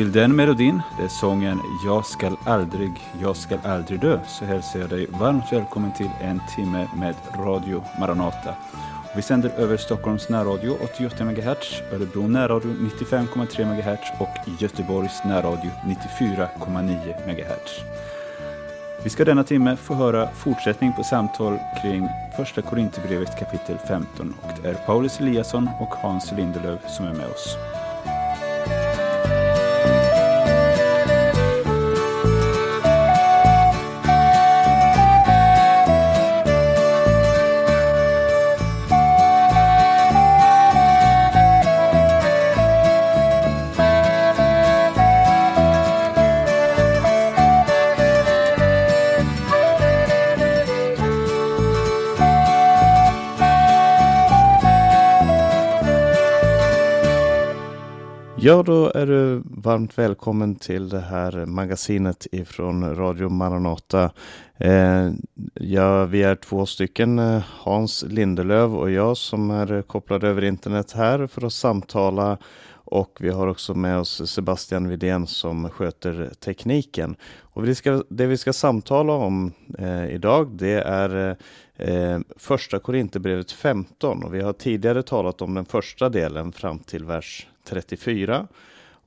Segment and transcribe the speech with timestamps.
[0.00, 2.92] till den melodin, det är sången Jag skall aldrig,
[3.22, 7.84] jag skall aldrig dö, så hälsar jag dig varmt välkommen till en timme med Radio
[8.00, 8.54] Maranata.
[9.16, 17.26] Vi sänder över Stockholms närradio 88 MHz, Örebro närradio 95,3 MHz och Göteborgs närradio 94,9
[17.26, 17.80] MHz.
[19.04, 24.62] Vi ska denna timme få höra fortsättning på samtal kring Första Korinthierbrevet kapitel 15 och
[24.62, 27.56] det är Paulus Eliasson och Hans Lindelöf som är med oss.
[58.42, 64.10] Ja, då är du varmt välkommen till det här magasinet ifrån Radio Maranata.
[64.56, 65.10] Eh,
[65.54, 70.92] ja, vi är två stycken, eh, Hans Lindelöv och jag som är kopplade över internet
[70.92, 72.38] här för att samtala
[72.72, 77.16] och vi har också med oss Sebastian Widén som sköter tekniken.
[77.40, 81.36] Och vi ska, det vi ska samtala om eh, idag det är
[81.76, 86.78] eh, eh första Korinthierbrevet 15 och vi har tidigare talat om den första delen fram
[86.78, 88.46] till vers 34.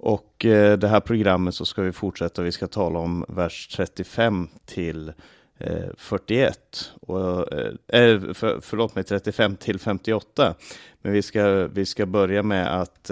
[0.03, 2.41] Och eh, det här programmet så ska vi fortsätta.
[2.41, 5.13] Vi ska tala om vers 35 till
[5.57, 6.91] eh, 41.
[7.01, 7.53] Och,
[7.93, 10.55] äh, för, förlåt mig, 35 till 58.
[11.01, 13.11] Men vi ska, vi ska börja med att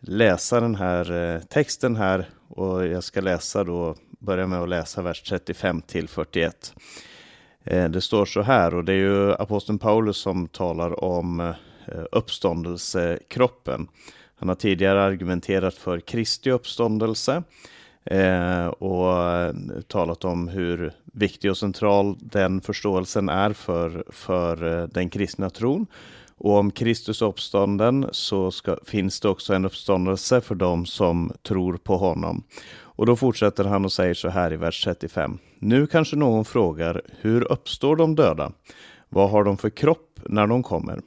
[0.00, 2.28] läsa den här texten här.
[2.48, 6.74] Och jag ska läsa då, börja med att läsa vers 35 till 41.
[7.64, 11.54] Det står så här, och det är ju aposteln Paulus som talar om
[12.12, 13.88] uppståndelsekroppen.
[14.38, 17.42] Han har tidigare argumenterat för Kristi uppståndelse
[18.04, 19.54] eh, och eh,
[19.86, 25.86] talat om hur viktig och central den förståelsen är för, för eh, den kristna tron.
[26.36, 31.76] Och om Kristus uppstånden så ska, finns det också en uppståndelse för dem som tror
[31.76, 32.42] på honom.
[32.80, 35.38] Och då fortsätter han och säger så här i vers 35.
[35.58, 38.52] Nu kanske någon frågar, hur uppstår de döda?
[39.08, 41.00] Vad har de för kropp när de kommer?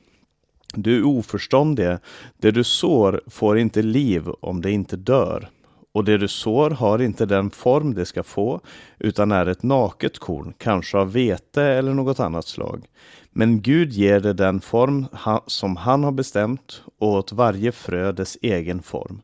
[0.74, 2.00] Du oförståndige.
[2.38, 5.50] Det du sår får inte liv om det inte dör.
[5.94, 8.62] Och det du sår har inte den form det ska få,
[9.00, 12.86] utan är ett naket korn, kanske av vete eller något annat slag.
[13.32, 15.06] Men Gud ger det den form
[15.48, 19.22] som han har bestämt och åt varje frö dess egen form.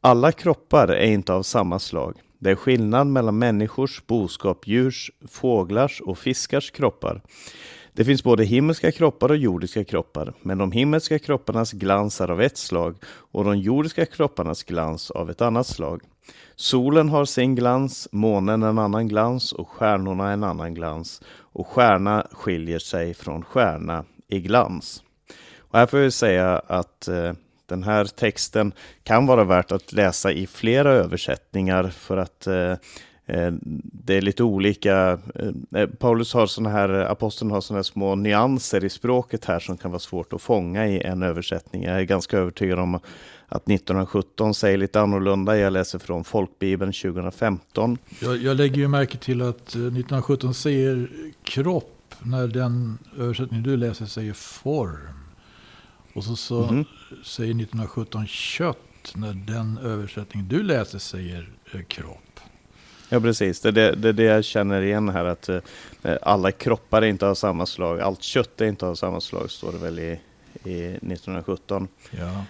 [0.00, 2.14] Alla kroppar är inte av samma slag.
[2.38, 7.22] Det är skillnad mellan människors, boskap, djurs, fåglars och fiskars kroppar.
[7.94, 12.42] Det finns både himmelska kroppar och jordiska kroppar, men de himmelska kropparnas glans är av
[12.42, 16.02] ett slag och de jordiska kropparnas glans av ett annat slag.
[16.56, 21.22] Solen har sin glans, månen en annan glans och stjärnorna en annan glans.
[21.38, 25.02] Och stjärna skiljer sig från stjärna i glans.
[25.58, 27.32] Och här får jag säga att eh,
[27.66, 28.72] den här texten
[29.02, 32.74] kan vara värt att läsa i flera översättningar för att eh,
[33.82, 35.18] det är lite olika.
[35.34, 39.60] Eh, eh, Paulus har sådana här, aposteln har sådana här små nyanser i språket här
[39.60, 41.82] som kan vara svårt att fånga i en översättning.
[41.82, 42.94] Jag är ganska övertygad om
[43.48, 45.58] att 1917 säger lite annorlunda.
[45.58, 47.98] Jag läser från Folkbibeln 2015.
[48.20, 51.10] Jag, jag lägger ju märke till att 1917 säger
[51.42, 55.18] kropp när den översättning du läser säger form.
[56.14, 56.84] Och så, så mm.
[57.24, 61.48] säger 1917 kött när den översättning du läser säger
[61.88, 62.31] kropp.
[63.12, 63.60] Ja, precis.
[63.60, 65.60] Det är det, det, det, jag känner igen här, att eh,
[66.22, 68.00] alla kroppar är inte av samma slag.
[68.00, 70.20] Allt kött är inte av samma slag, står det väl i,
[70.64, 71.88] i 1917.
[72.10, 72.44] Ja.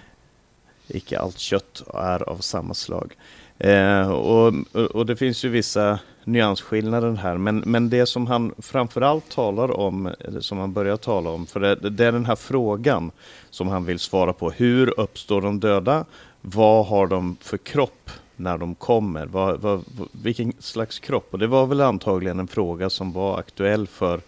[0.89, 3.17] Icke allt kött är av samma slag.
[3.59, 9.31] Eh, och, och det finns ju vissa nyansskillnader här, men, men det som han framförallt
[9.31, 13.11] talar om, som han börjar tala om, för det, det är den här frågan
[13.51, 14.51] som han vill svara på.
[14.51, 16.05] Hur uppstår de döda?
[16.41, 18.11] Vad har de för kropp?
[18.37, 19.27] När de kommer?
[19.27, 21.29] Vad, vad, vilken slags kropp?
[21.31, 24.21] Och det var väl antagligen en fråga som var aktuell för,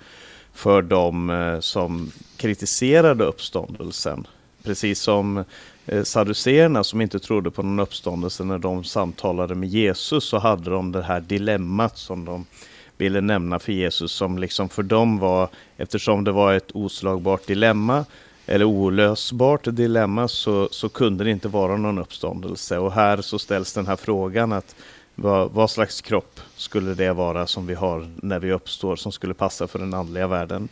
[0.52, 4.26] för de eh, som kritiserade uppståndelsen.
[4.62, 5.44] Precis som
[5.86, 10.70] eh, saduceerna som inte trodde på någon uppståndelse när de samtalade med Jesus så hade
[10.70, 12.46] de det här dilemmat som de
[12.98, 18.04] ville nämna för Jesus som liksom för dem var, eftersom det var ett oslagbart dilemma,
[18.46, 22.78] eller olösbart dilemma så, så kunde det inte vara någon uppståndelse.
[22.78, 24.76] Och här så ställs den här frågan att
[25.14, 29.34] vad, vad slags kropp skulle det vara som vi har när vi uppstår som skulle
[29.34, 30.68] passa för den andliga världen?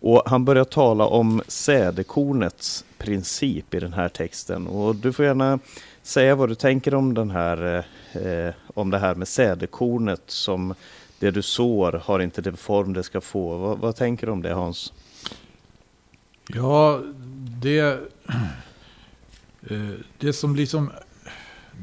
[0.00, 4.66] Och han börjar tala om sädekornets princip i den här texten.
[4.66, 5.58] Och du får gärna
[6.02, 10.74] säga vad du tänker om, den här, eh, om det här med sädekornet som
[11.18, 13.56] det du sår har inte den form det ska få.
[13.56, 14.92] Vad, vad tänker du om det Hans?
[16.54, 17.02] Ja,
[17.60, 17.78] det,
[19.62, 20.90] eh, det som liksom,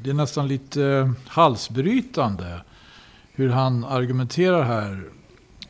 [0.03, 2.62] det är nästan lite eh, halsbrytande
[3.31, 5.09] hur han argumenterar här.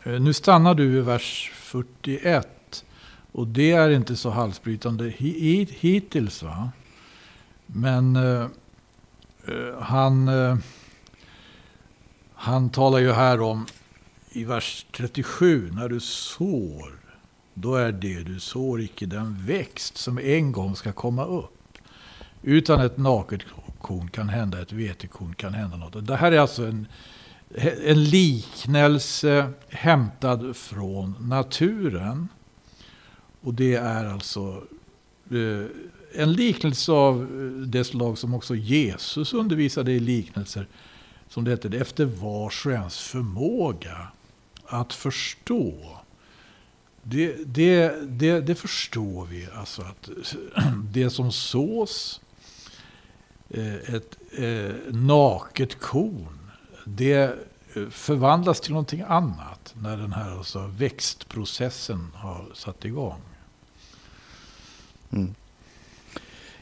[0.03, 2.85] Eh, nu stannar du vid vers 41.
[3.31, 5.09] Och det är inte så halsbrytande
[5.69, 6.43] hittills.
[6.43, 6.71] Va?
[7.65, 8.47] Men eh,
[9.79, 10.57] han, eh,
[12.33, 13.65] han talar ju här om
[14.29, 15.71] i vers 37.
[15.71, 17.04] När du sår,
[17.57, 21.51] då är det du sår icke den växt som en gång ska komma upp.
[22.41, 23.41] Utan ett naket
[23.81, 26.07] korn kan hända, ett vetekorn kan hända något.
[26.07, 26.87] Det här är alltså en
[27.83, 32.27] en liknelse hämtad från naturen.
[33.41, 34.63] Och det är alltså
[35.31, 35.65] eh,
[36.21, 37.27] en liknelse av
[37.67, 40.67] det slag som också Jesus undervisade i liknelser.
[41.29, 44.07] Som det heter, efter vars och ens förmåga
[44.65, 45.73] att förstå.
[47.07, 50.09] Det, det, det, det förstår vi, alltså att
[50.91, 52.21] det som sås,
[53.49, 56.51] eh, ett eh, naket korn,
[56.85, 57.13] det
[57.73, 63.21] eh, förvandlas till någonting annat när den här alltså växtprocessen har satt igång.
[65.11, 65.35] Mm.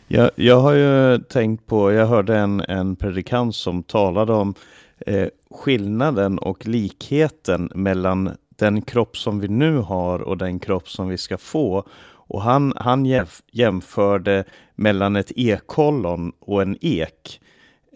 [0.08, 4.54] Jag, jag har ju tänkt på, jag hörde en, en predikant som talade om
[5.00, 11.08] eh, skillnaden och likheten mellan den kropp som vi nu har och den kropp som
[11.08, 11.88] vi ska få.
[12.26, 14.44] Och han, han jämförde
[14.76, 17.42] mellan ett ekollon och en ek.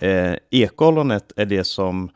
[0.01, 2.09] Eh, ekollonet är det som,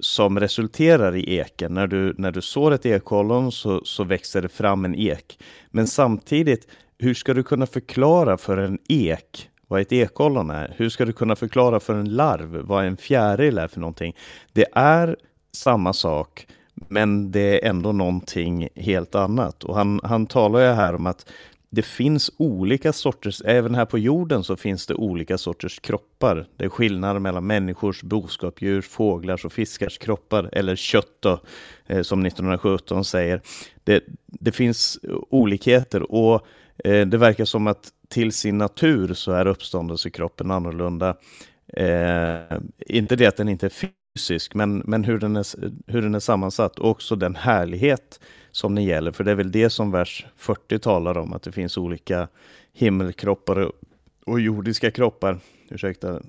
[0.00, 1.74] som resulterar i eken.
[1.74, 5.38] När du, när du sår ett ekollon så, så växer det fram en ek.
[5.70, 6.66] Men samtidigt,
[6.98, 10.74] hur ska du kunna förklara för en ek vad ett ekollon är?
[10.76, 14.16] Hur ska du kunna förklara för en larv vad en fjäril är för någonting?
[14.52, 15.16] Det är
[15.52, 19.64] samma sak, men det är ändå någonting helt annat.
[19.64, 21.26] Och han, han talar ju här om att
[21.74, 26.46] det finns olika sorters, även här på jorden så finns det olika sorters kroppar.
[26.56, 31.40] Det är skillnad mellan människors, boskapsdjurs, fåglars och fiskars kroppar, eller kött då,
[31.86, 33.40] eh, som 1917 säger.
[33.84, 34.98] Det, det finns
[35.30, 36.46] olikheter och
[36.84, 41.16] eh, det verkar som att till sin natur så är uppståndelsekroppen annorlunda.
[41.66, 43.70] Eh, inte det att den inte är
[44.14, 45.46] fysisk, men, men hur, den är,
[45.86, 48.20] hur den är sammansatt och också den härlighet
[48.50, 49.12] som den gäller.
[49.12, 52.28] För det är väl det som vers 40 talar om, att det finns olika
[52.72, 53.72] himmelkroppar
[54.26, 55.40] och jordiska kroppar.
[55.68, 56.20] Ursäkta.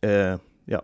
[0.00, 0.82] Eh, ja.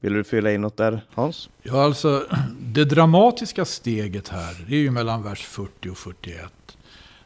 [0.00, 1.50] Vill du fylla in något där, Hans?
[1.62, 2.26] Ja, alltså
[2.60, 6.44] det dramatiska steget här, det är ju mellan vers 40 och 41.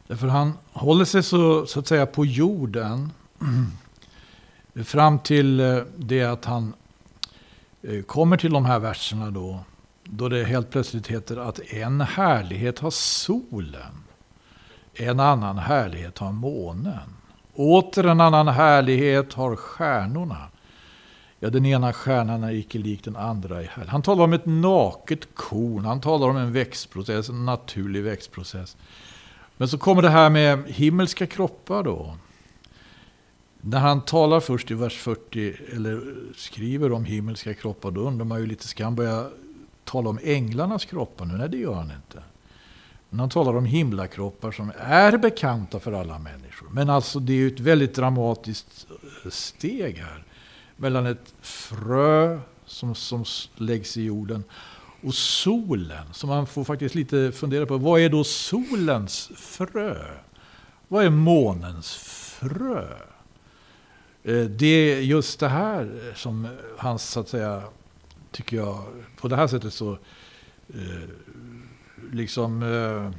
[0.06, 3.11] Därför han håller sig så, så att säga på jorden
[4.85, 6.75] fram till eh, det att han
[7.82, 9.61] Eh, kommer till de här verserna då
[10.05, 14.05] då det helt plötsligt heter att en härlighet har solen.
[14.94, 17.17] En annan härlighet har månen.
[17.55, 20.49] Åter en annan härlighet har stjärnorna.
[21.40, 23.88] Ja, den ena stjärnan är icke lik den andra i härlighet.
[23.88, 25.85] Han talar om ett naket korn.
[25.85, 28.76] Han talar om en växtprocess, en naturlig växtprocess.
[29.56, 32.16] Men så kommer det här med himmelska kroppar då.
[33.64, 38.40] När han talar först i vers 40, eller skriver om himmelska kroppar, då undrar man
[38.40, 39.31] ju lite, ska han börja
[39.85, 41.35] tala om änglarnas kroppar nu.
[41.35, 42.23] Nej, det gör han inte.
[43.11, 46.69] Men han talar om himlakroppar som är bekanta för alla människor.
[46.71, 48.87] Men alltså det är ju ett väldigt dramatiskt
[49.25, 50.25] eh, steg här.
[50.76, 53.25] Mellan ett frö som, som
[53.57, 54.45] läggs i jorden
[55.02, 56.07] och solen.
[56.12, 59.97] Så man får faktiskt lite fundera på, vad är då solens frö?
[60.88, 61.95] Vad är månens
[62.40, 62.87] frö?
[64.25, 66.49] Eh, det är just det här som
[66.79, 67.62] hans, så att säga,
[68.31, 68.85] tycker jag,
[69.17, 69.93] på det här sättet så
[70.75, 71.09] eh,
[72.12, 73.11] liksom eh,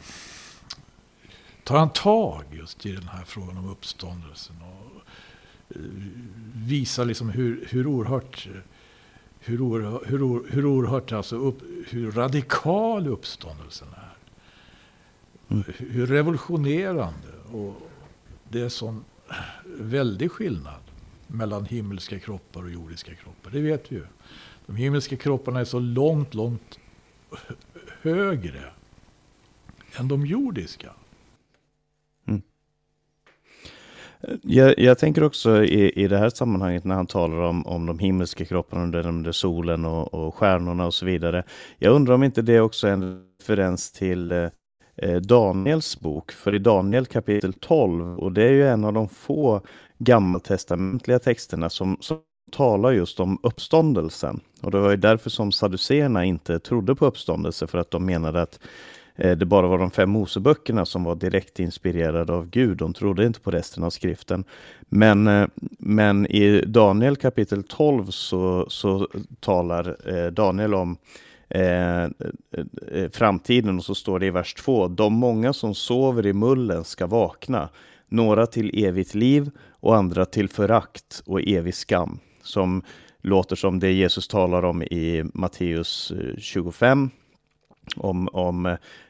[1.63, 4.55] tar han tag just i den här frågan om uppståndelsen.
[4.61, 5.01] Och
[5.75, 5.81] eh,
[6.55, 8.47] visar liksom hur, hur oerhört
[9.45, 14.17] hur, oerhört, hur, hur oerhört alltså upp, hur radikal uppståndelsen är.
[15.53, 15.63] Mm.
[15.77, 17.27] Hur revolutionerande.
[17.51, 17.89] Och
[18.49, 19.03] det är sån
[19.65, 20.82] väldig skillnad
[21.33, 23.51] mellan himmelska kroppar och jordiska kroppar.
[23.51, 24.05] Det vet vi ju.
[24.65, 26.79] De himmelska kropparna är så långt, långt
[28.01, 28.63] högre
[29.99, 30.89] än de jordiska.
[32.27, 32.41] Mm.
[34.41, 37.99] Jag, jag, tänker också i, i det här sammanhanget när han talar om, om de
[37.99, 41.43] himmelska kropparna, under solen och, och stjärnorna och så vidare.
[41.77, 44.49] Jag undrar om inte det också är en referens till eh,
[44.95, 46.31] eh Daniels bok.
[46.31, 49.61] För i Daniel kapitel 12, och det är ju en av de få
[50.03, 52.17] gammaltestamentliga texterna som, som
[52.51, 54.39] talar just om uppståndelsen.
[54.61, 58.41] Och det var ju därför som saduceerna inte trodde på uppståndelse, för att de menade
[58.41, 58.59] att
[59.15, 62.77] eh, det bara var de fem Moseböckerna som var direkt inspirerade av Gud.
[62.77, 64.43] De trodde inte på resten av skriften.
[64.89, 65.47] Men, eh,
[65.79, 69.07] men i Daniel kapitel 12 så, så
[69.39, 70.97] talar eh, Daniel om
[71.55, 72.09] Eh,
[73.11, 74.87] framtiden och så står det i vers 2.
[74.87, 77.69] De många som sover i mullen ska vakna,
[78.09, 79.51] några till evigt liv
[79.83, 82.83] och andra till förakt och evig skam som
[83.21, 87.09] låter som det Jesus talar om i Matteus eh, 25.
[87.95, 88.65] Om, om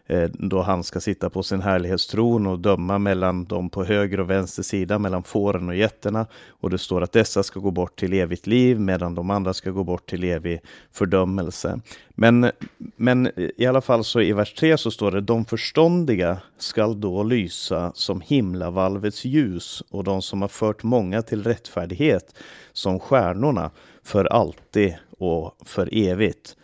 [0.08, 4.30] eh, då han ska sitta på sin härlighetstron och döma mellan dem på höger och
[4.30, 6.26] vänster sida, mellan fåren och getterna.
[6.48, 9.72] Och det står att dessa ska gå bort till evigt liv medan de andra ska
[9.72, 10.62] gå bort till evig
[10.92, 11.80] fördömelse.
[12.10, 17.02] Men, men i alla fall så i vers 3 så står det de förståndiga skall
[17.02, 22.36] då lysa som himlavalvets ljus och de som har fört många till rättfärdighet
[22.74, 23.72] som stjärnorna
[24.04, 26.56] för alltid och för evigt.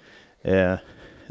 [0.42, 0.76] Eh,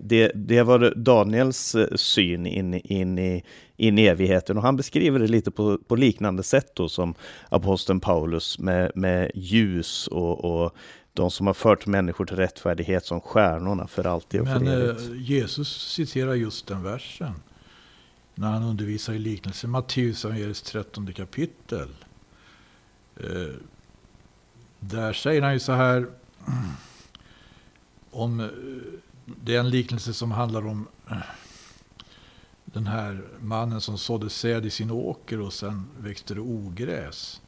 [0.03, 3.45] det, det var Daniels eh, syn in, in, i,
[3.77, 7.15] in i evigheten och han beskriver det lite på, på liknande sätt då som
[7.49, 10.75] aposteln Paulus med, med ljus och, och
[11.13, 15.09] de som har fört människor till rättfärdighet som stjärnorna för alltid och Men, för evigt.
[15.09, 17.35] Men Jesus citerar just den versen
[18.35, 19.67] när han undervisar i liknelse.
[19.67, 21.89] Matteus evangeliets 13 kapitel.
[23.17, 23.55] Eh,
[24.81, 26.07] där säger han ju så här
[28.11, 28.47] om eh,
[29.45, 31.17] det är en liknelse som handlar om eh,
[32.65, 37.41] den här mannen som sådde säd i sin åker och sen växte det ogräs.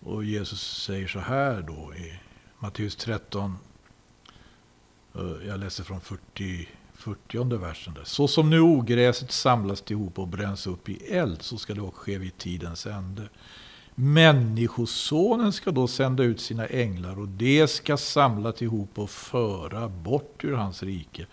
[0.00, 2.20] Och Jesus säger så här då i
[2.58, 3.56] Matteus 13.
[5.14, 7.94] Eh, jag läser från 40, 40 versen.
[7.94, 8.04] Där.
[8.04, 12.00] Så som nu ogräset samlas ihop och bränns upp i eld så ska det också
[12.00, 13.28] ske vid tidens ände.
[14.02, 20.44] Människosonen ska då sända ut sina änglar och det ska samla ihop och föra bort
[20.44, 21.26] ur hans rike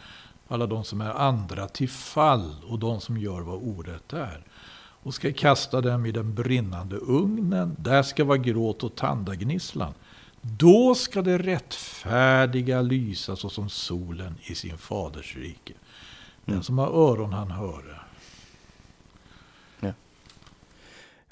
[0.48, 4.44] alla de som är andra till fall och de som gör vad orätt är
[5.04, 7.76] och ska kasta dem i den brinnande ugnen.
[7.80, 9.94] Där ska vara gråt och tandagnisslan.
[10.42, 15.74] Då ska det rättfärdiga lysa såsom solen i sin faders rike.
[16.46, 16.64] Den mm.
[16.64, 17.97] som har öron han höre.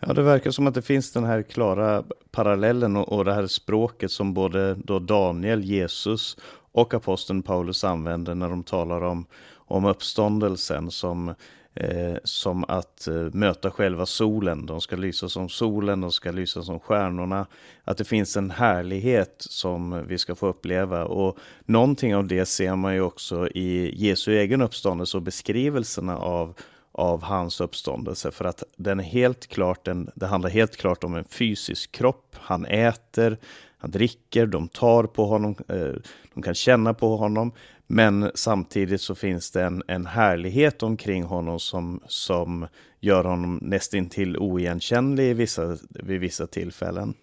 [0.07, 3.47] Ja, det verkar som att det finns den här klara parallellen och, och det här
[3.47, 6.37] språket som både då Daniel, Jesus
[6.71, 11.29] och aposteln Paulus använder när de talar om, om uppståndelsen som,
[11.73, 14.65] eh, som att eh, möta själva solen.
[14.65, 17.45] De ska lysa som solen, de ska lysa som stjärnorna.
[17.83, 22.75] Att det finns en härlighet som vi ska få uppleva och någonting av det ser
[22.75, 26.53] man ju också i Jesu egen uppståndelse och beskrivelserna av
[26.97, 31.15] av hans uppståndelse för att den är helt klart en, det handlar helt klart om
[31.15, 32.35] en fysisk kropp.
[32.39, 33.37] Han äter,
[33.77, 35.93] han dricker, de tar på honom, eh,
[36.33, 37.51] de kan känna på honom.
[37.87, 42.67] Men samtidigt så finns det en, en härlighet omkring honom som, som
[42.99, 47.13] gör honom nästintill oigenkännlig i vissa, vid vissa tillfällen.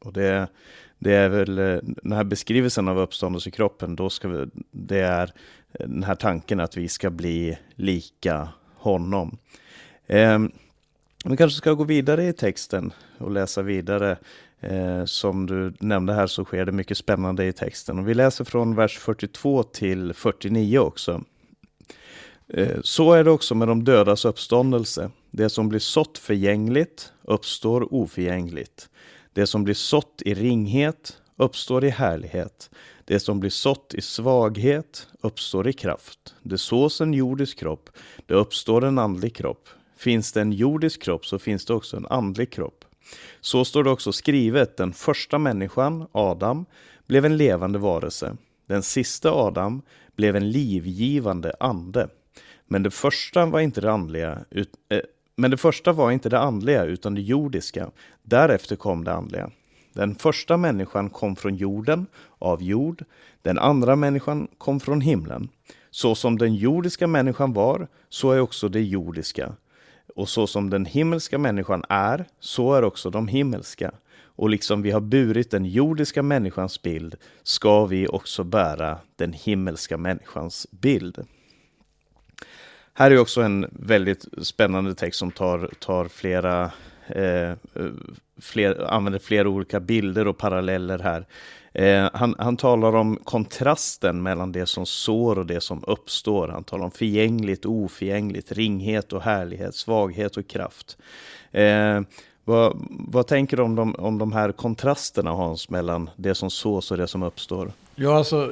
[0.00, 0.48] Och det,
[0.98, 5.32] det är väl eh, den här beskrivelsen av uppståndelsekroppen, då ska vi, det är
[5.72, 8.48] den här tanken att vi ska bli lika
[8.86, 9.38] honom.
[10.06, 10.38] Eh,
[11.24, 14.16] vi kanske ska gå vidare i texten och läsa vidare.
[14.60, 17.98] Eh, som du nämnde här så sker det mycket spännande i texten.
[17.98, 21.22] Och vi läser från vers 42 till 49 också.
[22.48, 25.10] Eh, så är det också med de dödas uppståndelse.
[25.30, 28.88] Det som blir sått förgängligt uppstår oförgängligt.
[29.32, 32.70] Det som blir sått i ringhet uppstår i härlighet.
[33.06, 36.34] Det som blir sått i svaghet uppstår i kraft.
[36.42, 37.90] Det sås en jordisk kropp,
[38.26, 39.68] det uppstår en andlig kropp.
[39.96, 42.84] Finns det en jordisk kropp så finns det också en andlig kropp.
[43.40, 46.66] Så står det också skrivet, den första människan, Adam,
[47.06, 48.36] blev en levande varelse.
[48.66, 49.82] Den sista Adam
[50.16, 52.08] blev en livgivande ande.
[52.66, 55.00] Men det första var inte det andliga, ut, eh,
[55.36, 57.90] men det första var inte det andliga utan det jordiska.
[58.22, 59.50] Därefter kom det andliga.
[59.96, 62.06] Den första människan kom från jorden,
[62.38, 63.04] av jord.
[63.42, 65.48] Den andra människan kom från himlen.
[65.90, 69.52] Så som den jordiska människan var, så är också det jordiska.
[70.16, 73.92] Och så som den himmelska människan är, så är också de himmelska.
[74.22, 79.96] Och liksom vi har burit den jordiska människans bild, ska vi också bära den himmelska
[79.96, 81.26] människans bild.
[82.94, 86.72] Här är också en väldigt spännande text som tar, tar flera
[87.08, 87.52] eh,
[88.40, 91.26] fler, använder flera olika bilder och paralleller här.
[91.72, 96.48] Eh, han, han talar om kontrasten mellan det som sår och det som uppstår.
[96.48, 100.98] Han talar om förgängligt och oförgängligt, ringhet och härlighet, svaghet och kraft.
[101.52, 102.00] Eh,
[102.44, 106.90] vad, vad, tänker du om de, om de här kontrasterna Hans, mellan det som sås
[106.90, 107.72] och det som uppstår?
[107.94, 108.50] Ja, alltså,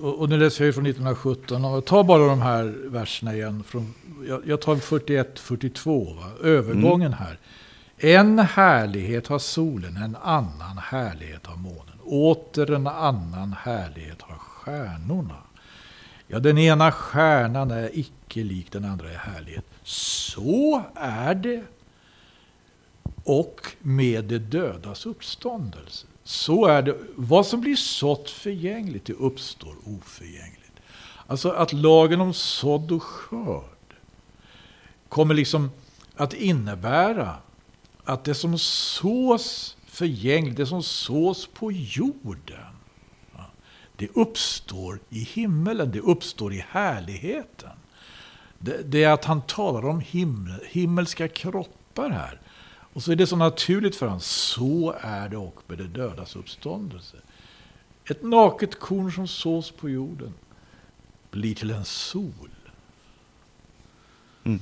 [0.00, 1.64] och, och nu läser jag från 1917.
[1.64, 3.62] Och ta bara de här verserna igen.
[3.66, 3.94] Från,
[4.28, 7.18] jag, jag tar 41-42, övergången mm.
[7.18, 7.38] här.
[8.02, 12.00] En härlighet har solen, en annan härlighet har månen.
[12.04, 15.36] Åter en annan härlighet har stjärnorna.
[16.26, 19.64] Ja, den ena stjärnan är icke lik den andra i härlighet.
[19.82, 21.62] Så är det
[23.24, 26.06] och med det dödas uppståndelse.
[26.24, 26.96] Så är det.
[27.16, 30.80] Vad som blir sått förgängligt, det uppstår oförgängligt.
[31.26, 33.94] Alltså att lagen om sådd och skörd
[35.08, 35.70] kommer liksom
[36.16, 37.36] att innebära
[38.04, 42.76] att det som sås förgängligt, det som sås på jorden,
[43.96, 47.70] det uppstår i himmelen, det uppstår i härligheten.
[48.58, 52.40] Det, det är att han talar om himmel, himmelska kroppar här.
[52.92, 54.20] Och så är det så naturligt för honom.
[54.20, 57.16] Så är det och med det dödas uppståndelse.
[58.04, 60.34] Ett naket korn som sås på jorden
[61.30, 62.50] blir till en sol.
[64.44, 64.60] Mm.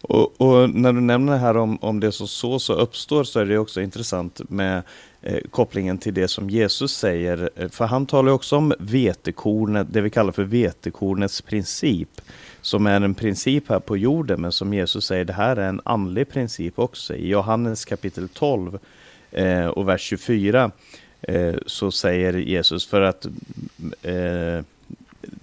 [0.00, 3.44] Och, och, när du nämner här om, om det som sås och uppstår så är
[3.44, 4.82] det också intressant med
[5.22, 7.50] eh, kopplingen till det som Jesus säger.
[7.56, 12.20] Eh, för han talar också om vetekornet, det vi kallar för vetekornets princip
[12.60, 15.80] som är en princip här på jorden, men som Jesus säger, det här är en
[15.84, 17.14] andlig princip också.
[17.14, 18.78] I Johannes kapitel 12
[19.30, 20.70] eh, och vers 24
[21.22, 23.26] eh, så säger Jesus, för att
[24.02, 24.64] eh,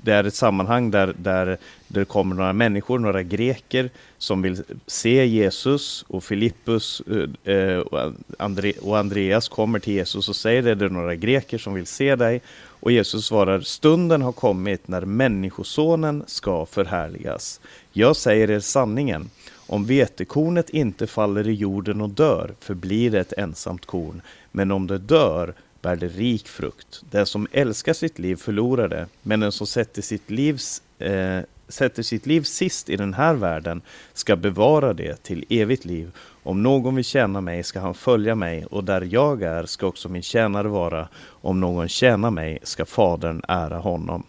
[0.05, 1.57] det är ett sammanhang där, där
[1.88, 7.01] det kommer några människor, några greker som vill se Jesus och Filippus
[7.45, 11.15] eh, eh och, Andre, och Andreas kommer till Jesus och säger det, det är några
[11.15, 12.41] greker som vill se dig.
[12.79, 17.61] Och Jesus svarar, stunden har kommit när Människosonen ska förhärligas.
[17.91, 19.29] Jag säger er sanningen,
[19.68, 24.87] om vetekornet inte faller i jorden och dör förblir det ett ensamt korn, men om
[24.87, 25.53] det dör
[25.85, 27.03] bär det rik frukt.
[27.11, 32.03] Den som älskar sitt liv förlorar det, men den som sätter sitt, livs, eh, sätter
[32.03, 33.81] sitt liv sist i den här världen
[34.13, 36.11] ska bevara det till evigt liv.
[36.43, 40.09] Om någon vill tjäna mig ska han följa mig och där jag är ska också
[40.09, 41.07] min tjänare vara.
[41.41, 44.24] Om någon tjänar mig ska Fadern ära honom.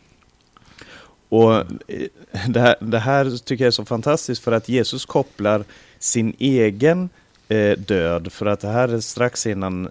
[1.29, 1.65] Och eh,
[2.49, 5.65] det här, det här tycker jag är så fantastiskt för att Jesus kopplar
[5.99, 7.09] sin egen
[7.49, 9.89] eh, död, för att det här är strax innan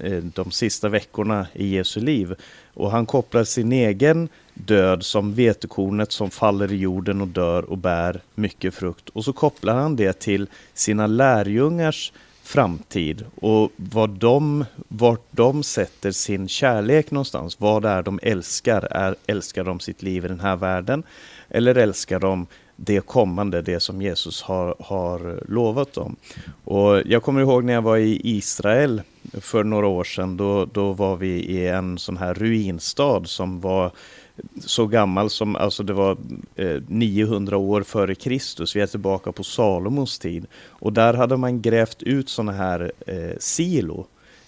[0.00, 2.34] eh, de sista veckorna i Jesu liv.
[2.74, 7.78] Och han kopplar sin egen död som vetekornet som faller i jorden och dör och
[7.78, 9.08] bär mycket frukt.
[9.08, 16.10] Och så kopplar han det till sina lärjungars framtid och vad de, vart de sätter
[16.10, 17.60] sin kärlek någonstans.
[17.60, 18.88] Vad det är de älskar.
[18.90, 21.02] Är, älskar de sitt liv i den här världen?
[21.48, 26.16] Eller älskar de det kommande, det som Jesus har, har lovat dem.
[26.64, 30.92] Och jag kommer ihåg när jag var i Israel för några år sedan, då, då
[30.92, 33.90] var vi i en sån här ruinstad som var
[34.60, 36.16] så gammal som, alltså det var
[36.54, 40.46] eh, 900 år före Kristus, vi är tillbaka på Salomos tid.
[40.68, 44.06] Och där hade man grävt ut sådana här eh, silo,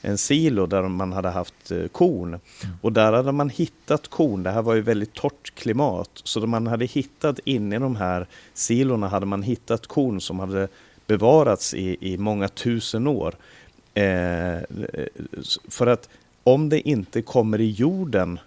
[0.08, 2.28] en silo där man hade haft eh, korn.
[2.28, 2.76] Mm.
[2.80, 6.66] Och där hade man hittat korn, det här var ju väldigt torrt klimat, så man
[6.66, 10.68] hade hittat inne i de här silorna hade man hittat korn som hade
[11.06, 13.34] bevarats i, i många tusen år.
[13.94, 14.58] Eh,
[15.68, 16.08] för att
[16.44, 18.38] om det inte kommer i jorden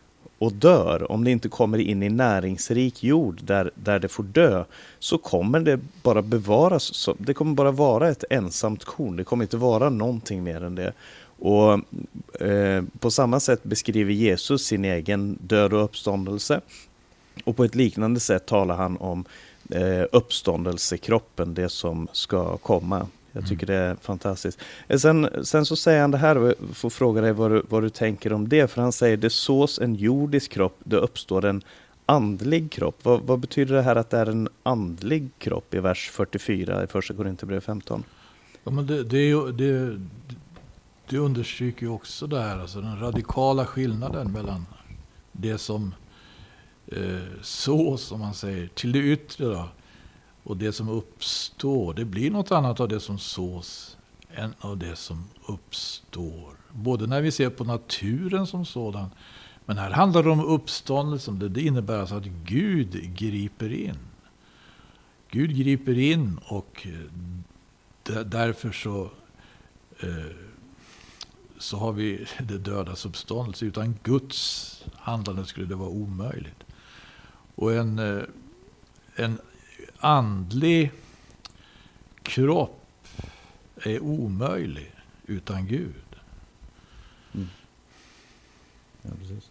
[0.41, 4.63] och dör, om det inte kommer in i näringsrik jord där, där det får dö,
[5.00, 7.10] så kommer det bara bevaras.
[7.17, 9.15] Det kommer bara vara ett ensamt korn.
[9.15, 10.93] Det kommer inte vara någonting mer än det.
[11.41, 11.73] Och
[12.41, 16.62] eh, På samma sätt beskriver Jesus sin egen död och uppståndelse.
[17.43, 19.25] Och på ett liknande sätt talar han om
[19.69, 23.08] eh, uppståndelsekroppen, det som ska komma.
[23.32, 23.82] Jag tycker mm.
[23.82, 24.60] det är fantastiskt.
[24.88, 27.62] Eh, sen, sen så säger han det här, och jag får fråga dig vad du,
[27.69, 28.71] vad du tänker om det.
[28.71, 31.63] För han säger det sås en jordisk kropp, det uppstår en
[32.06, 32.99] andlig kropp.
[33.04, 36.88] Vad, vad, betyder det här att det är en andlig kropp i vers 44 i
[36.88, 38.04] första Korinthierbrevet 15?
[38.63, 39.99] Ja, men det, det, det,
[41.12, 44.65] det understryker ju också det här, alltså den radikala skillnaden mellan
[45.32, 45.93] det som
[46.88, 49.45] eh, sås, som man säger, till det yttre.
[49.45, 49.69] Då,
[50.43, 53.97] och det som uppstår, det blir något annat av det som sås
[54.34, 56.54] än av det som uppstår.
[56.71, 59.10] Både när vi ser på naturen som sådan,
[59.65, 61.54] men här handlar det om uppståndelsen.
[61.54, 63.97] Det innebär alltså att Gud griper in.
[65.32, 69.10] Gud griper in och eh, därför så,
[70.00, 70.36] eh,
[71.62, 73.65] så har vi det dödas uppståndelse.
[73.65, 76.63] Utan Guds handlande skulle det vara omöjligt.
[77.56, 78.24] Och en, eh,
[79.15, 79.39] en
[79.97, 80.91] andlig
[82.24, 83.08] kropp
[83.76, 84.91] är omöjlig
[85.26, 86.15] utan Gud.
[87.34, 87.47] Mm.
[89.02, 89.50] Ja, precis.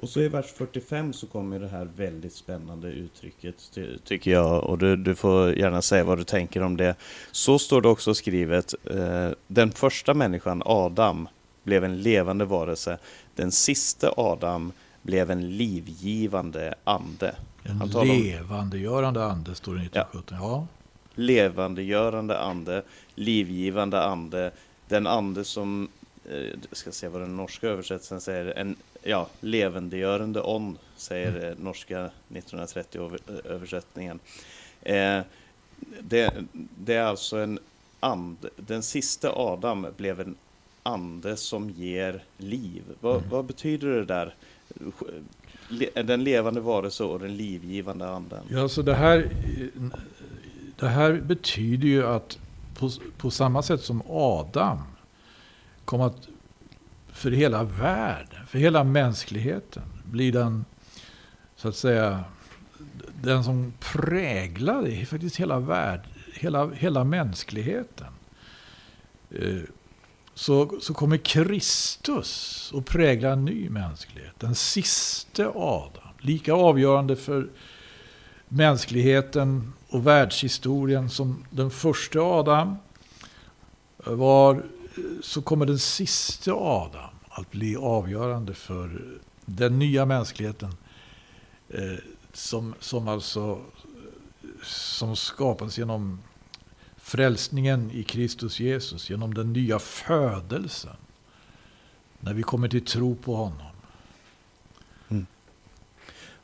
[0.00, 4.64] Och så i vers 45 så kommer det här väldigt spännande uttrycket, tycker jag.
[4.64, 6.94] Och du, du, får gärna säga vad du tänker om det.
[7.32, 11.28] Så står det också skrivet, eh, den första människan, Adam,
[11.68, 12.98] blev en levande varelse.
[13.34, 17.34] Den sista Adam blev en livgivande ande.
[17.62, 17.78] En
[18.08, 20.38] levandegörande ande, står det i 1917.
[20.40, 20.48] Ja.
[20.48, 20.66] ja.
[21.14, 22.82] Levandegörande ande,
[23.14, 24.50] livgivande ande,
[24.88, 25.88] den ande som
[26.30, 31.58] eh, ska se vad den norska översättningen säger, en ja, levandegörande on, säger mm.
[31.58, 34.18] norska 1930-översättningen.
[34.82, 35.20] Eh,
[36.00, 36.34] det,
[36.78, 37.58] det, är alltså en
[38.00, 40.36] ande, den sista Adam blev en
[40.88, 42.82] ande som ger liv.
[43.00, 43.28] Vad, mm.
[43.30, 44.34] vad betyder det där?
[46.02, 48.44] Den levande varelse och den livgivande anden.
[48.50, 49.28] Ja, så det här,
[50.76, 52.38] det här betyder ju att
[52.78, 54.82] på, på samma sätt som Adam
[55.84, 56.28] kom att
[57.12, 60.64] för hela världen, för hela mänskligheten, blir den
[61.56, 62.24] så att säga
[63.22, 68.06] den som präglade faktiskt hela världen, hela, hela mänskligheten.
[70.38, 74.32] Så, så kommer Kristus att prägla en ny mänsklighet.
[74.38, 76.08] Den siste Adam.
[76.20, 77.48] Lika avgörande för
[78.48, 82.76] mänskligheten och världshistorien som den första Adam
[83.96, 84.62] var
[85.22, 90.74] så kommer den sista Adam att bli avgörande för den nya mänskligheten.
[91.68, 91.98] Eh,
[92.32, 93.60] som, som alltså
[94.62, 96.18] som skapades genom
[97.08, 100.96] frälsningen i Kristus Jesus, genom den nya födelsen.
[102.20, 103.72] När vi kommer till tro på honom.
[105.08, 105.26] Mm.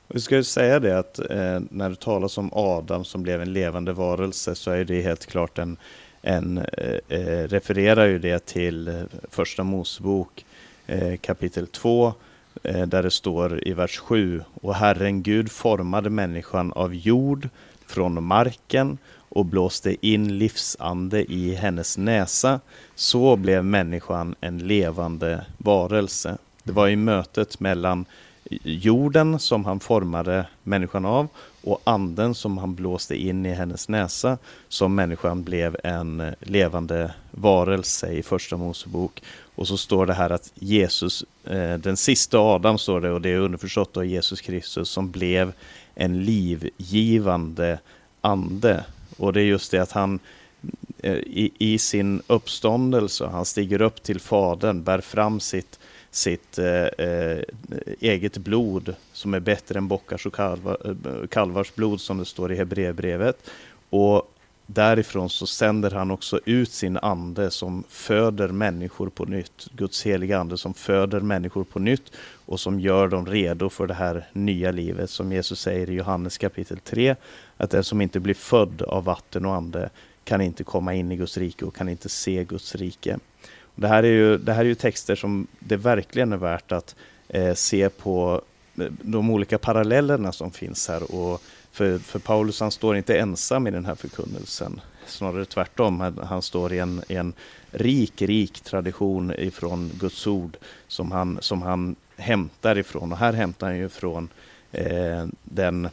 [0.08, 3.52] Vi ska ju säga det att eh, när det talas om Adam som blev en
[3.52, 5.76] levande varelse så är det helt klart en,
[6.22, 10.44] en eh, eh refererar ju det till eh, första Mosebok
[10.86, 12.12] eh, kapitel 2
[12.62, 17.48] eh, där det står i vers 7 Och Herren Gud formade människan av jord
[17.86, 18.98] från marken
[19.34, 22.60] och blåste in livsande i hennes näsa.
[22.94, 26.38] Så blev människan en levande varelse.
[26.62, 28.06] Det var i mötet mellan
[28.62, 31.28] jorden som han formade människan av
[31.62, 38.12] och anden som han blåste in i hennes näsa som människan blev en levande varelse
[38.12, 39.22] i Första Mosebok.
[39.54, 43.30] Och så står det här att Jesus, eh, den sista Adam står det och det
[43.30, 45.52] är underförstått av Jesus Kristus som blev
[45.94, 47.78] en livgivande
[48.20, 48.84] ande.
[49.16, 50.18] Och det är just det att han
[50.98, 55.78] eh, i, i sin uppståndelse, han stiger upp till Fadern, bär fram sitt
[56.14, 57.42] sitt eh, eh,
[58.00, 62.52] eget blod som är bättre än bockars och kalvar, eh, kalvars blod som det står
[62.52, 63.50] i Hebreerbrevet.
[63.90, 64.33] Och
[64.66, 69.68] därifrån så sänder han också ut sin ande som föder människor på nytt.
[69.72, 72.12] Guds heliga ande som föder människor på nytt
[72.46, 76.38] och som gör dem redo för det här nya livet som Jesus säger i Johannes
[76.38, 77.16] kapitel 3.
[77.56, 79.90] Att den som inte blir född av vatten och ande
[80.24, 83.18] kan inte komma in i Guds rike och kan inte se Guds rike.
[83.74, 86.94] Det här är ju, det här är ju texter som det verkligen är värt att
[87.28, 88.42] eh, se på
[88.78, 91.14] eh, de olika parallellerna som finns här.
[91.14, 91.42] Och
[91.74, 94.80] för, för Paulus han står inte ensam i den här förkunnelsen.
[95.06, 96.00] Snarare tvärtom.
[96.00, 97.32] Han, han står i en, en
[97.70, 100.56] rik, rik tradition ifrån Guds ord
[100.88, 103.12] som han, som han hämtar ifrån.
[103.12, 104.28] Och här hämtar han ju från
[104.72, 105.88] eh, den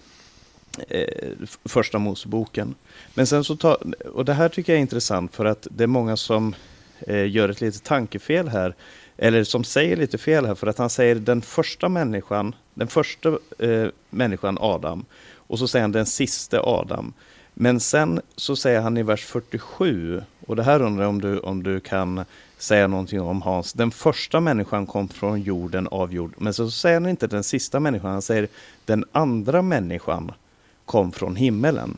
[0.87, 1.31] eh,
[1.65, 2.75] första Moseboken.
[3.13, 3.77] Men sen så ta,
[4.13, 6.55] och det här tycker jag är intressant för att det är många som
[6.99, 8.75] eh, gör ett litet tankefel här.
[9.17, 13.29] Eller som säger lite fel här för att han säger den första människan, den första
[13.59, 15.05] eh, människan Adam.
[15.51, 17.13] Och så säger han den sista Adam.
[17.53, 21.39] Men sen så säger han i vers 47, och det här undrar jag om du,
[21.39, 22.25] om du kan
[22.57, 23.73] säga någonting om Hans.
[23.73, 26.33] Den första människan kom från jorden av jord.
[26.37, 28.47] Men så säger han inte den sista människan, han säger
[28.85, 30.31] den andra människan
[30.85, 31.97] kom från himmelen.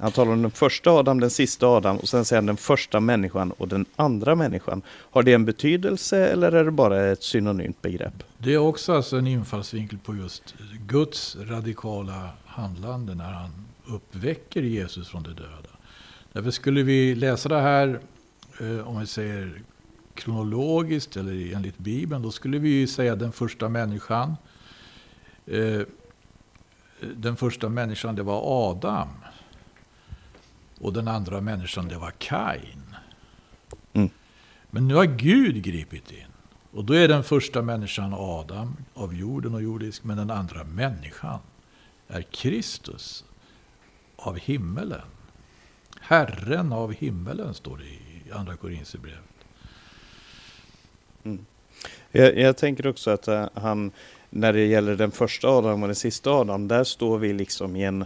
[0.00, 3.00] Han talar om den första Adam, den sista Adam och sen säger han den första
[3.00, 4.82] människan och den andra människan.
[4.88, 8.22] Har det en betydelse eller är det bara ett synonymt begrepp?
[8.38, 10.54] Det är också alltså en infallsvinkel på just
[10.86, 13.50] Guds radikala handlande när han
[13.86, 15.70] uppväcker Jesus från de döda.
[16.32, 18.00] Därför skulle vi läsa det här,
[18.60, 19.62] eh, om vi säger
[20.14, 24.36] kronologiskt eller enligt Bibeln, då skulle vi säga den första människan.
[25.46, 25.80] Eh,
[27.16, 29.08] den första människan, det var Adam.
[30.80, 32.96] Och den andra människan, det var Kain.
[33.92, 34.10] Mm.
[34.70, 36.26] Men nu har Gud gripit in
[36.72, 41.38] Och då är den första människan Adam, av jorden och jordisk, men den andra människan
[42.08, 43.24] är Kristus
[44.16, 45.06] av himmelen.
[46.00, 49.20] Herren av himmelen, står det i Andra Korinthierbrevet.
[51.24, 51.46] Mm.
[52.10, 53.92] Jag, jag, tänker också att uh, han,
[54.30, 57.84] när det gäller den första Adam och den sista Adam, där står vi liksom i
[57.84, 58.04] en,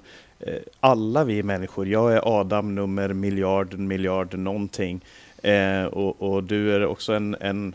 [0.80, 5.00] alla vi människor, jag är Adam nummer miljard, miljard någonting.
[5.42, 7.74] Eh, och, och, du är också en, en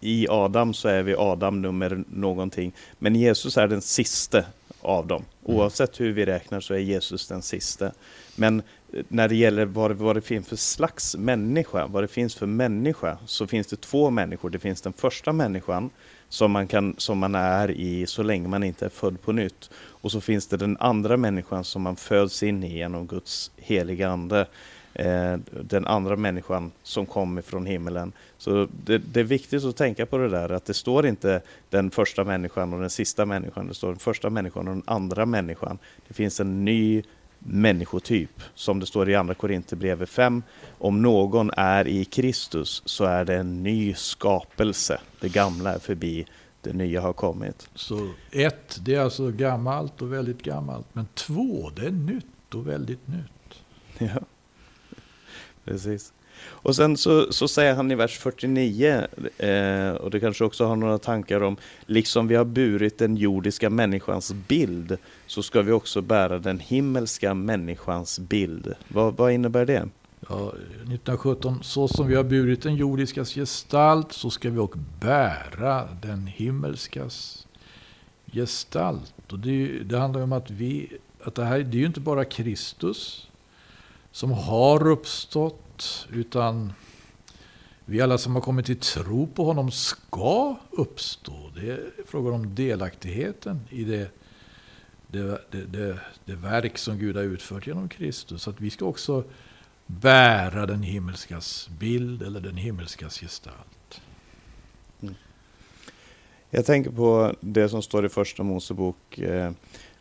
[0.00, 2.72] i, Adam så är vi Adam nummer någonting.
[2.98, 4.44] Men Jesus är den sista
[4.80, 5.24] av dem.
[5.44, 5.56] Mm.
[5.56, 7.92] Oavsett hur vi räknar så är Jesus den sista.
[8.36, 8.62] Men
[9.08, 13.18] när det gäller vad, vad det finns för slags människa, vad det finns för människa,
[13.26, 14.50] så finns det två människor.
[14.50, 15.90] Det finns den första människan
[16.28, 19.70] som man, kan, som man är i så länge man inte är född på nytt.
[19.74, 24.08] Och så finns det den andra människan som man föds in i genom Guds heliga
[24.08, 24.46] ande.
[24.94, 28.12] Eh, den andra människan som kommer från himmelen.
[28.38, 31.90] Så det, det, är viktigt att tänka på det där, att det står inte den
[31.90, 33.68] första människan och den sista människan.
[33.68, 35.78] Det står den första människan och den andra människan.
[36.08, 37.02] Det finns en ny
[37.48, 38.42] människotyp.
[38.54, 40.42] Som det står i Andra Korinthierbrevet 5.
[40.78, 45.00] Om någon är i Kristus så är det en ny skapelse.
[45.20, 46.26] Det gamla är förbi,
[46.60, 47.68] det nya har kommit.
[47.74, 50.86] Så ett, det är alltså gammalt och väldigt gammalt.
[50.92, 53.62] Men två, det är nytt och väldigt nytt.
[53.98, 54.20] Ja,
[55.64, 56.12] precis.
[56.44, 59.06] Och sen så, så säger han i vers 49,
[59.38, 63.70] eh, och du kanske också har några tankar om, liksom vi har burit den jordiska
[63.70, 64.96] människans bild,
[65.26, 68.74] så ska vi också bära den himmelska människans bild.
[68.88, 69.88] Vad, vad innebär det?
[70.28, 75.88] Ja, 1917, så som vi har burit den jordiskas gestalt, så ska vi också bära
[76.02, 77.46] den himmelskas
[78.32, 79.32] gestalt.
[79.32, 80.92] Och det, det handlar om att vi,
[81.24, 83.28] att det här, det är ju inte bara Kristus
[84.12, 85.65] som har uppstått,
[86.12, 86.72] utan
[87.84, 91.50] vi alla som har kommit till tro på honom ska uppstå.
[91.54, 94.10] Det är frågan om delaktigheten i det,
[95.06, 98.48] det, det, det, det verk som Gud har utfört genom Kristus.
[98.48, 99.24] Att vi ska också
[99.86, 104.00] bära den himmelskas bild eller den himmelskas gestalt.
[105.02, 105.14] Mm.
[106.50, 109.52] Jag tänker på det som står i Första Mosebok eh,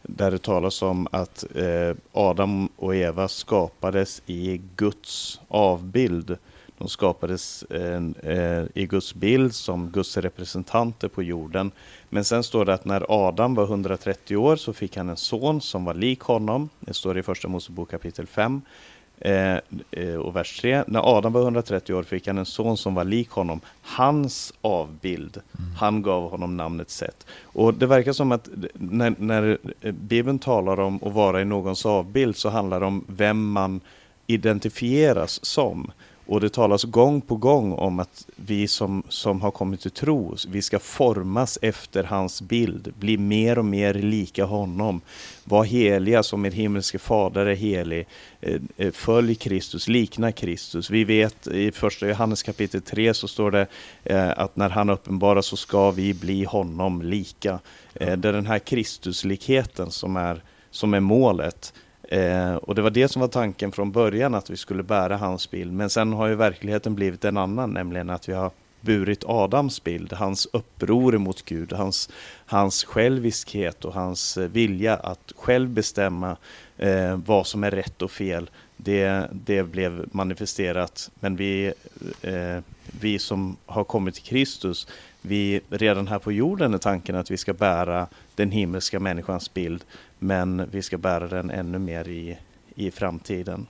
[0.07, 6.37] där det talas om att eh, Adam och Eva skapades i Guds avbild.
[6.77, 11.71] De skapades eh, i Guds bild som Guds representanter på jorden.
[12.09, 15.61] Men sen står det att när Adam var 130 år så fick han en son
[15.61, 16.69] som var lik honom.
[16.79, 18.61] Det står i Första Mosebok kapitel 5.
[19.19, 19.57] Eh,
[19.91, 20.83] eh, och vers 3.
[20.87, 23.61] När Adam var 130 år fick han en son som var lik honom.
[23.81, 25.41] Hans avbild.
[25.59, 25.75] Mm.
[25.75, 27.25] Han gav honom namnet Set.
[27.43, 29.57] Och det verkar som att när, när
[29.91, 33.81] Bibeln talar om att vara i någons avbild så handlar det om vem man
[34.27, 35.91] identifieras som.
[36.27, 40.35] Och det talas gång på gång om att vi som, som har kommit till tro,
[40.47, 45.01] vi ska formas efter hans bild, bli mer och mer lika honom,
[45.47, 48.07] Var heliga som er himmelske fader är helig,
[48.41, 50.89] eh, eh, följ Kristus, likna Kristus.
[50.89, 53.67] Vi vet i första Johannes kapitel 3 så står det
[54.03, 57.59] eh, att när han uppenbaras så ska vi bli honom lika.
[57.93, 61.73] Det är den här Kristuslikheten som är, som är målet.
[62.09, 65.51] Eh, och det var det som var tanken från början, att vi skulle bära hans
[65.51, 65.73] bild.
[65.73, 70.13] Men sen har ju verkligheten blivit en annan, nämligen att vi har burit Adams bild,
[70.13, 72.09] hans uppror mot Gud, hans,
[72.45, 76.37] hans själviskhet och hans eh, vilja att själv bestämma
[76.77, 78.49] eh, vad som är rätt och fel.
[78.77, 81.73] Det, det blev manifesterat, men vi,
[82.21, 82.59] eh,
[82.99, 84.87] vi som har kommit till Kristus,
[85.21, 89.83] vi redan här på jorden är tanken att vi ska bära den himmelska människans bild
[90.25, 92.37] men vi ska bära den ännu mer i,
[92.75, 93.67] i framtiden.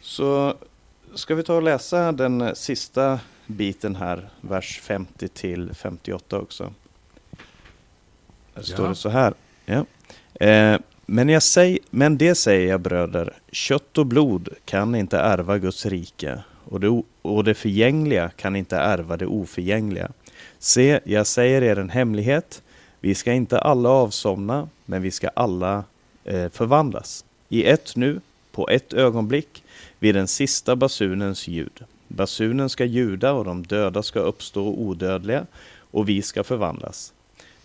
[0.00, 0.54] Så
[1.14, 6.72] ska vi ta och läsa den sista biten här, vers 50 till 58 också.
[8.54, 8.88] Där står ja.
[8.88, 9.34] det så här.
[9.64, 9.86] Ja.
[10.46, 15.58] Eh, men, jag säg, men det säger jag bröder, kött och blod kan inte ärva
[15.58, 20.10] Guds rike och det, och det förgängliga kan inte ärva det oförgängliga.
[20.58, 22.62] Se, jag säger er en hemlighet.
[23.00, 25.84] Vi ska inte alla avsomna, men vi ska alla
[26.24, 27.24] eh, förvandlas.
[27.48, 28.20] I ett nu,
[28.52, 29.64] på ett ögonblick,
[29.98, 31.84] vid den sista basunens ljud.
[32.08, 35.46] Basunen ska ljuda och de döda ska uppstå odödliga
[35.90, 37.12] och vi ska förvandlas.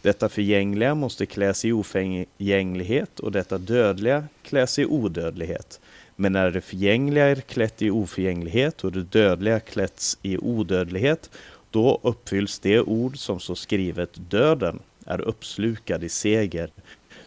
[0.02, 5.80] Detta förgängliga måste kläs i oförgänglighet och detta dödliga kläs i odödlighet.
[6.16, 11.30] Men när det förgängliga är klätt i oförgänglighet och det dödliga klätts i odödlighet,
[11.72, 16.72] då uppfylls det ord som så skrivet döden är uppslukad i seger.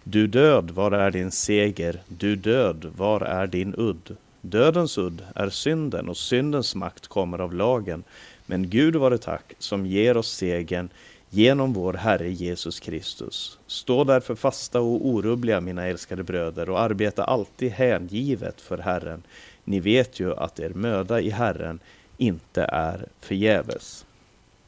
[0.05, 2.01] Du död, var är din seger?
[2.09, 4.17] Du död, var är din udd?
[4.41, 8.05] Dödens udd är synden och syndens makt kommer av lagen.
[8.47, 10.89] Men Gud vare tack som ger oss segern
[11.31, 13.59] genom vår Herre Jesus Kristus.
[13.67, 19.23] Stå därför fasta och orubbliga, mina älskade bröder, och arbeta alltid hängivet för Herren.
[19.65, 21.79] Ni vet ju att er möda i Herren
[22.17, 24.07] inte är förgäves.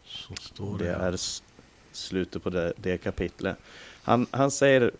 [0.04, 0.84] Så står det.
[0.84, 1.16] Det är
[1.98, 3.56] slutet på det, det kapitlet.
[4.02, 4.90] Han, han säger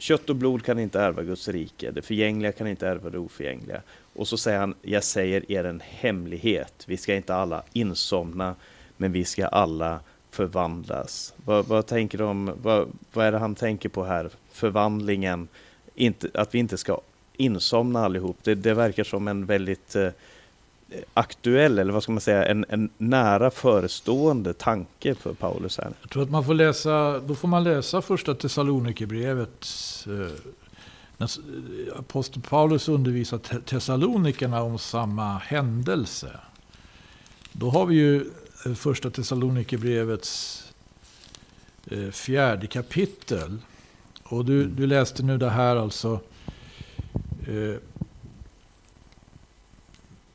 [0.00, 3.82] Kött och blod kan inte ärva Guds rike, det förgängliga kan inte ärva det oförgängliga.
[4.14, 8.54] Och så säger han, jag säger er en hemlighet, vi ska inte alla insomna,
[8.96, 11.34] men vi ska alla förvandlas.
[11.44, 14.30] Vad, vad tänker du om, vad, vad är det han tänker på här?
[14.52, 15.48] Förvandlingen,
[15.94, 17.00] inte, att vi inte ska
[17.36, 18.36] insomna allihop.
[18.42, 20.08] Det, det verkar som en väldigt eh,
[21.14, 25.92] aktuell, eller vad ska man säga, en, en nära förestående tanke för Paulus här.
[26.00, 29.66] Jag tror att man får läsa, då får man läsa första Thessalonikerbrevet.
[30.06, 30.32] Eh,
[31.16, 36.30] när eh, apostel Paulus undervisar Thessalonikerna om samma händelse.
[37.52, 38.30] Då har vi ju
[38.66, 40.56] eh, första Thessalonikerbrevets
[42.12, 43.58] fjärde kapitel.
[44.22, 46.20] Och du, du läste nu det här alltså.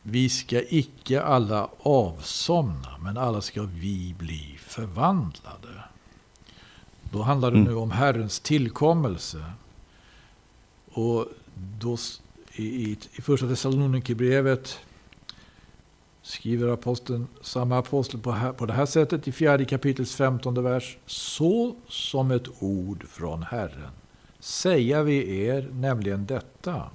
[0.08, 5.84] Vi ska icke alla avsomna, men alla ska vi bli förvandlade.
[7.12, 7.70] Då handlar det mm.
[7.72, 9.44] nu om Herrens tillkommelse.
[10.91, 11.26] Och
[11.80, 11.98] då
[12.56, 14.80] i, i första Thessalonikerbrevet
[16.22, 20.98] skriver aposteln, samma apostel på, här, på det här sättet i fjärde kapitlets femtonde vers.
[21.06, 23.91] Så som ett ord från Herren
[24.39, 26.89] säga vi er nämligen detta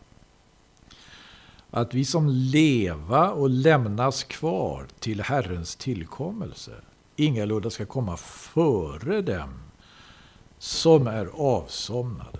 [1.70, 6.72] att vi som leva och lämnas kvar till Herrens tillkommelse
[7.16, 9.50] ingalunda ska komma före dem
[10.58, 12.38] som är avsomnade.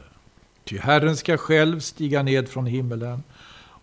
[0.65, 3.23] Ty Herren ska själv stiga ned från himmelen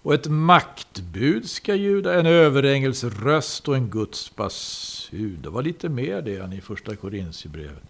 [0.01, 5.39] och ett maktbud ska ljuda, en överängels röst och en Guds basun.
[5.43, 7.83] Det var lite mer det än i första Korintierbrevet.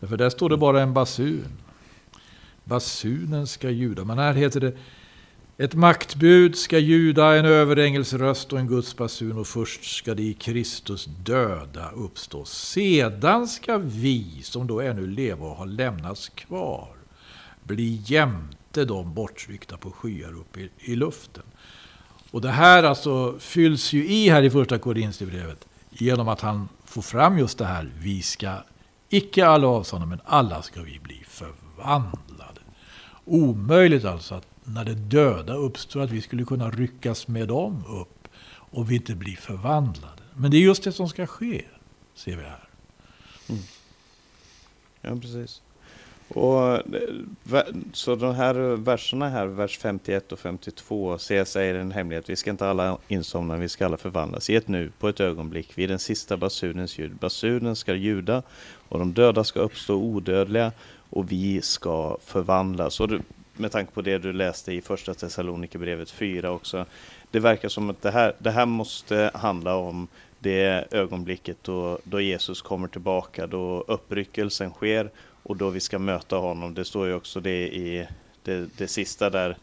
[0.00, 1.48] Därför där står det bara en basun.
[2.64, 4.76] Basunen ska ljuda, men här heter det
[5.60, 10.22] ett maktbud ska ljuda, en överängels röst och en Guds basun och först ska de
[10.22, 12.44] i Kristus döda uppstå.
[12.44, 16.88] Sedan ska vi, som då ännu leva och har lämnats kvar,
[17.62, 21.44] bli jämte de bortryckta på skyar uppe i, i luften.
[22.30, 27.02] Och det här alltså fylls ju i här i första Korinthierbrevet genom att han får
[27.02, 27.90] fram just det här.
[27.98, 28.54] Vi ska
[29.08, 32.60] icke alla avsåna, men alla ska vi bli förvandlade.
[33.24, 38.28] Omöjligt alltså att när det döda uppstår att vi skulle kunna ryckas med dem upp
[38.50, 40.22] och vi inte blir förvandlade.
[40.34, 41.64] Men det är just det som ska ske,
[42.14, 42.68] ser vi här.
[43.48, 43.62] Mm.
[45.00, 45.62] Ja, precis.
[46.34, 51.92] Och, eh, så de här verserna här, vers 51 och 52, så jag säger en
[51.92, 55.20] hemlighet, vi ska inte alla insomna, vi ska alla förvandlas i ett nu, på ett
[55.20, 57.16] ögonblick, vid den sista basunens ljud.
[57.16, 58.42] Basunen ska ljuda
[58.88, 60.72] och de döda ska uppstå odödliga
[61.10, 63.00] och vi ska förvandlas.
[63.00, 63.08] Och
[63.60, 66.86] med tanke på det du läste i första Thessalonikerbrevet 4 också.
[67.30, 72.20] Det verkar som att det här, det här måste handla om det ögonblicket då, då
[72.20, 75.10] Jesus kommer tillbaka, då uppryckelsen sker
[75.42, 76.74] och då vi ska möta honom.
[76.74, 78.06] Det står ju också det i
[78.42, 79.56] det, det sista där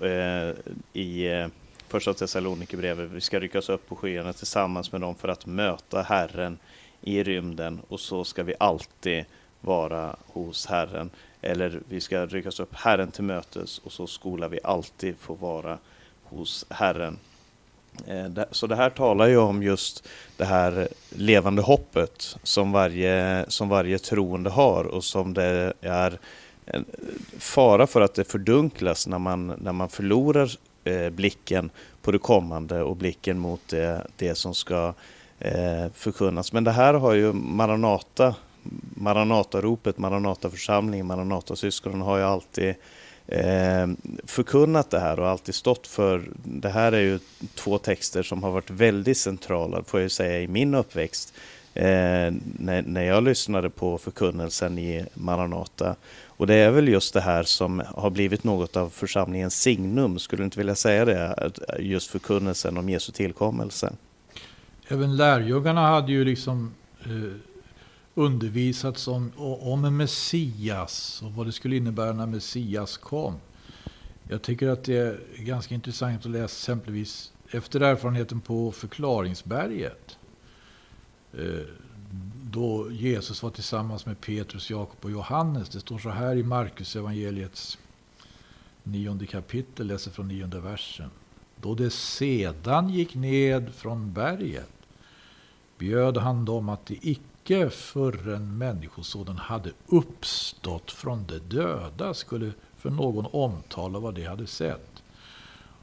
[0.00, 0.56] eh,
[0.92, 1.48] i eh,
[1.88, 3.10] första Thessalonikerbrevet.
[3.10, 6.58] Vi ska ryckas upp på skyarna tillsammans med dem för att möta Herren
[7.00, 9.24] i rymden och så ska vi alltid
[9.60, 11.10] vara hos Herren.
[11.42, 15.78] Eller vi ska ryckas upp Herren till mötes och så skola vi alltid få vara
[16.24, 17.18] hos Herren.
[18.06, 23.68] Eh, så det här talar ju om just det här levande hoppet som varje, som
[23.68, 26.18] varje troende har och som det är
[26.66, 26.84] en
[27.38, 30.50] fara för att det fördunklas när man, när man förlorar
[30.84, 31.70] eh, blicken
[32.02, 34.94] på det kommande och blicken mot det, det som ska
[35.38, 36.52] eh, förkunnas.
[36.52, 38.34] Men det här har ju Maranata
[38.94, 42.74] Maranataropet, Maranataförsamlingen, Maranatasyskonen har ju alltid
[43.26, 43.86] eh,
[44.24, 46.22] förkunnat det här och alltid stått för.
[46.44, 47.18] Det här är ju
[47.54, 51.34] två texter som har varit väldigt centrala, får jag säga, i min uppväxt.
[51.74, 55.96] Eh, när, när jag lyssnade på förkunnelsen i Maranata.
[56.26, 60.40] Och det är väl just det här som har blivit något av församlingens signum, skulle
[60.40, 61.52] du inte vilja säga det?
[61.68, 63.92] Eh, just förkunnelsen om Jesu tillkommelse.
[64.88, 67.51] Även lärjungarna hade ju liksom eh
[68.14, 73.34] undervisats om, om en Messias och vad det skulle innebära när Messias kom.
[74.28, 80.18] Jag tycker att det är ganska intressant att läsa exempelvis efter erfarenheten på förklaringsberget.
[81.38, 81.66] Eh,
[82.42, 85.68] då Jesus var tillsammans med Petrus, Jakob och Johannes.
[85.68, 87.78] Det står så här i Markus evangeliets
[88.82, 91.10] nionde kapitel, läser från nionde versen.
[91.60, 94.70] Då det sedan gick ned från berget
[95.78, 97.31] bjöd han dem att de icke
[97.70, 105.02] förrän Människosonen hade uppstått från de döda skulle för någon omtala vad de hade sett.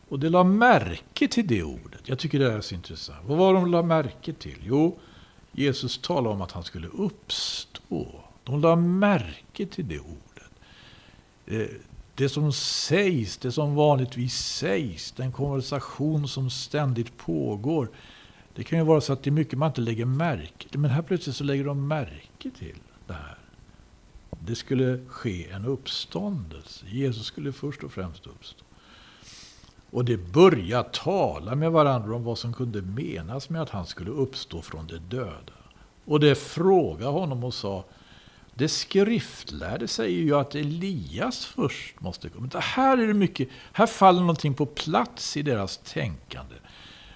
[0.10, 2.02] Och de la märke till det ordet.
[2.04, 3.20] Jag tycker det är så intressant.
[3.26, 4.58] Vad var de la märke till?
[4.64, 5.00] Jo,
[5.52, 8.08] Jesus talade om att han skulle uppstå.
[8.44, 10.52] De la märke till det ordet.
[11.46, 11.76] Eh,
[12.16, 17.90] det som sägs, det som vanligtvis sägs, den konversation som ständigt pågår.
[18.56, 20.80] Det kan ju vara så att det är mycket man inte lägger märke till.
[20.80, 23.38] Men här plötsligt så lägger de märke till det här.
[24.46, 26.86] Det skulle ske en uppståndelse.
[26.88, 28.64] Jesus skulle först och främst uppstå.
[29.92, 34.12] Och det började tala med varandra om vad som kunde menas med att han skulle
[34.12, 35.54] uppstå från de döda.
[36.06, 37.86] Och det frågade honom och sa,
[38.54, 42.48] det skriftlärde säger ju att Elias först måste komma.
[42.48, 46.56] Det här är det mycket, här faller någonting på plats i deras tänkande.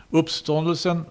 [0.09, 1.05] Uppståndelsen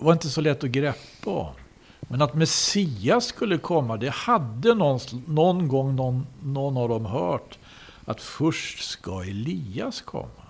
[0.00, 1.54] var inte så lätt att greppa om.
[2.00, 7.58] Men att Messias skulle komma, det hade någon, någon gång någon, någon av dem hört.
[8.04, 10.46] Att först ska Elias komma.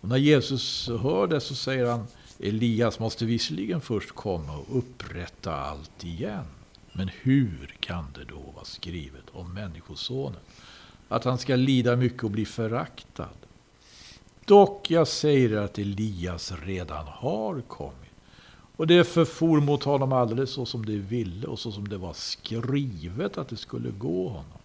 [0.00, 2.06] Och när Jesus hör det så säger han,
[2.38, 6.44] Elias måste visserligen först komma och upprätta allt igen.
[6.92, 10.40] Men hur kan det då vara skrivet om Människosonen?
[11.08, 13.28] Att han ska lida mycket och bli föraktad.
[14.44, 17.96] Dock, jag säger att Elias redan har kommit.
[18.76, 22.12] Och det förfor mot honom alldeles så som det ville och så som det var
[22.12, 24.58] skrivet att det skulle gå honom.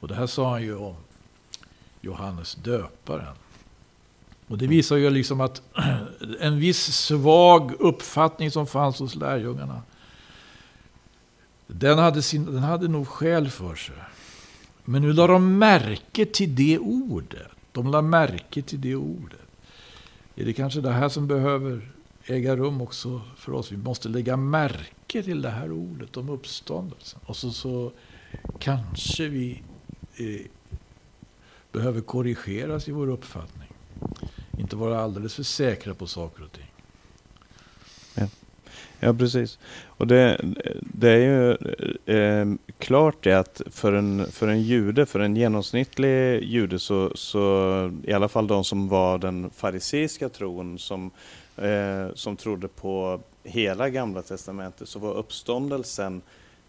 [0.00, 0.96] Och det här sa han ju om
[2.00, 3.34] Johannes döparen.
[4.46, 5.62] Och det visar ju liksom att
[6.40, 9.82] en viss svag uppfattning som fanns hos lärjungarna,
[11.66, 13.96] den hade, sin, den hade nog skäl för sig.
[14.84, 17.57] Men nu la de märke till det ordet.
[17.78, 19.40] De la märke till det ordet.
[20.36, 21.90] Är det kanske det här som behöver
[22.24, 23.72] äga rum också för oss?
[23.72, 27.20] Vi måste lägga märke till det här ordet om uppståndelsen.
[27.26, 27.92] Och så, så
[28.58, 29.62] kanske vi
[30.16, 30.46] eh,
[31.72, 33.68] behöver korrigeras i vår uppfattning.
[34.58, 36.72] Inte vara alldeles för säkra på saker och ting.
[38.14, 38.28] Ja,
[39.00, 39.58] ja precis.
[39.98, 40.40] Och det,
[40.80, 41.50] det är ju
[42.16, 42.46] eh,
[42.78, 48.12] klart det att för en, för en jude, för en genomsnittlig jude så, så i
[48.12, 51.10] alla fall de som var den fariseiska tron som,
[51.56, 56.22] eh, som trodde på hela gamla testamentet så var uppståndelsen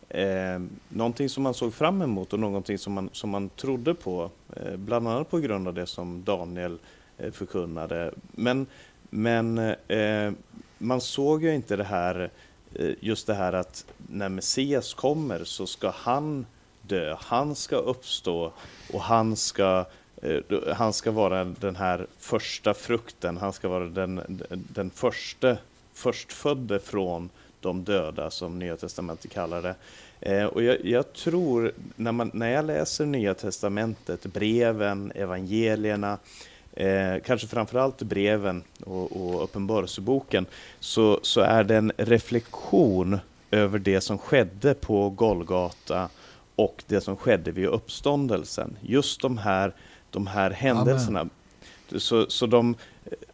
[0.09, 0.59] eh,
[0.89, 4.29] någonting som man såg fram emot och någonting som man, som man trodde på.
[4.55, 6.77] Eh, bland annat på grund av det som Daniel
[7.19, 8.11] Eh, förkunnade.
[8.31, 8.65] Men,
[9.09, 9.57] men
[9.87, 10.31] eh,
[10.77, 12.29] man såg ju inte det här, eh,
[12.75, 16.45] Eh, just det här att när Messias kommer så ska han
[16.81, 18.51] dö, han ska uppstå
[18.93, 19.85] och han ska
[20.21, 25.57] eh, han ska vara den här första frukten, han ska vara den, den första
[25.93, 27.29] förstfödde från
[27.61, 29.75] de döda som Nya Testamentet kallar det.
[30.19, 36.17] Eh, och jag, jag, tror, när, man, när jag läser Nya Testamentet, breven, evangelierna,
[36.79, 40.45] eh, kanske framförallt breven och, och Uppenbarelseboken,
[40.79, 43.19] så, så är det en reflektion
[43.51, 46.09] över det som skedde på Golgata
[46.55, 48.77] och det som skedde vid uppståndelsen.
[48.81, 49.73] Just de här,
[50.09, 51.19] de här händelserna.
[51.19, 51.33] Amen.
[51.97, 52.75] Så, så de,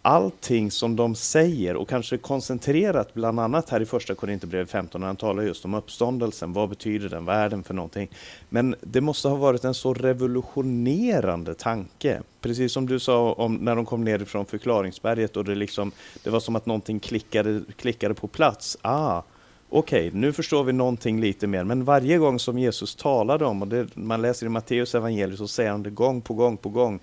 [0.02, 5.08] allting som de säger och kanske koncentrerat bland annat här i första Korinthierbrevet 15 när
[5.08, 6.54] han talar just om uppståndelsen.
[6.54, 8.10] Vad betyder den världen för någonting?
[8.50, 12.22] Men det måste ha varit en så revolutionerande tanke.
[12.42, 15.92] Precis som du sa om när de kom ner från förklaringsberget och det, liksom,
[16.24, 18.78] det var som att någonting klickade, klickade på plats.
[18.82, 19.22] Ah,
[19.70, 23.62] Okej, okay, nu förstår vi någonting lite mer, men varje gång som Jesus talade om,
[23.62, 26.70] och det, man läser i Matteus evangelium så säger han det gång på gång på
[26.70, 27.00] gång,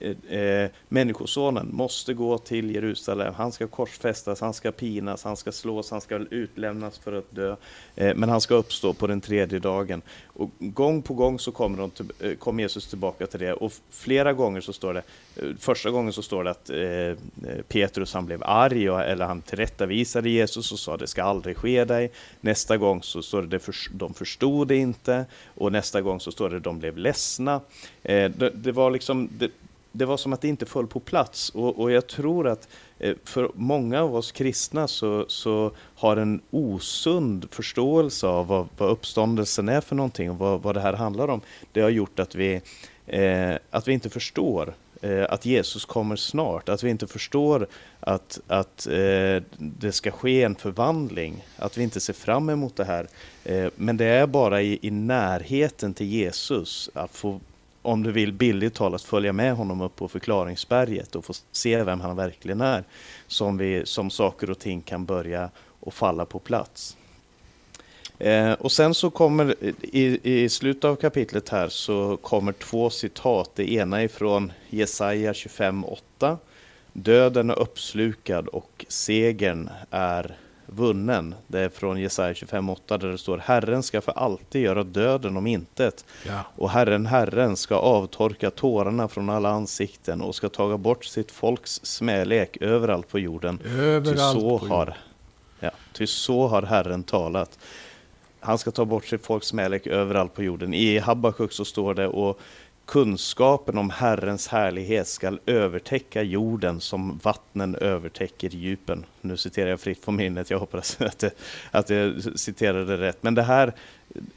[0.00, 3.34] Eh, eh, Människosonen måste gå till Jerusalem.
[3.34, 7.56] Han ska korsfästas, han ska pinas, han ska slås, han ska utlämnas för att dö.
[7.96, 10.02] Eh, men han ska uppstå på den tredje dagen.
[10.26, 13.52] Och gång på gång så kommer, de till, eh, kommer Jesus tillbaka till det.
[13.52, 15.02] Och flera gånger så står det,
[15.36, 19.42] eh, första gången så står det att eh, Petrus han blev arg, och, eller han
[19.42, 22.10] tillrättavisade Jesus och sa det ska aldrig ske dig.
[22.40, 23.60] Nästa gång så står det,
[23.92, 25.26] de förstod det inte.
[25.54, 27.60] Och nästa gång så står det de blev ledsna.
[28.02, 29.50] Det, det, var liksom, det,
[29.98, 31.50] det var som att det inte föll på plats.
[31.50, 32.68] Och, och jag tror att
[32.98, 38.90] eh, för många av oss kristna så, så har en osund förståelse av vad, vad
[38.90, 41.40] uppståndelsen är för någonting och vad, vad det här handlar om.
[41.72, 42.60] Det har gjort att vi,
[43.06, 47.66] eh, att vi inte förstår eh, att Jesus kommer snart, att vi inte förstår
[48.00, 52.84] att, att eh, det ska ske en förvandling, att vi inte ser fram emot det
[52.84, 53.08] här.
[53.44, 57.40] Eh, men det är bara i, i närheten till Jesus, att få
[57.88, 62.00] om du vill billigt talat följa med honom upp på förklaringsberget och få se vem
[62.00, 62.84] han verkligen är,
[63.26, 66.96] som, vi, som saker och ting kan börja och falla på plats.
[68.18, 73.50] Eh, och sen så kommer i, i slutet av kapitlet här så kommer två citat.
[73.54, 76.36] Det ena ifrån Jesaja 25.8.
[76.92, 80.36] Döden är uppslukad och segern är
[80.68, 81.34] vunnen.
[81.46, 85.46] Det är från Jesaja 25.8 där det står Herren ska för alltid göra döden om
[85.46, 86.04] intet.
[86.26, 86.44] Ja.
[86.56, 91.80] Och Herren, Herren ska avtorka tårarna från alla ansikten och ska taga bort sitt folks
[91.82, 93.60] smälek överallt på jorden.
[93.78, 94.70] Överallt så, på jorden.
[94.70, 94.96] har,
[95.60, 97.58] ja, ty så har Herren talat.
[98.40, 100.74] Han ska ta bort sitt folks smälek överallt på jorden.
[100.74, 102.40] I Habakuk så står det och
[102.88, 109.04] kunskapen om Herrens härlighet skall övertäcka jorden som vattnen övertäcker djupen.
[109.20, 111.30] Nu citerar jag fritt på minnet, jag hoppas att, det,
[111.70, 113.22] att jag citerade rätt.
[113.22, 113.74] Men det här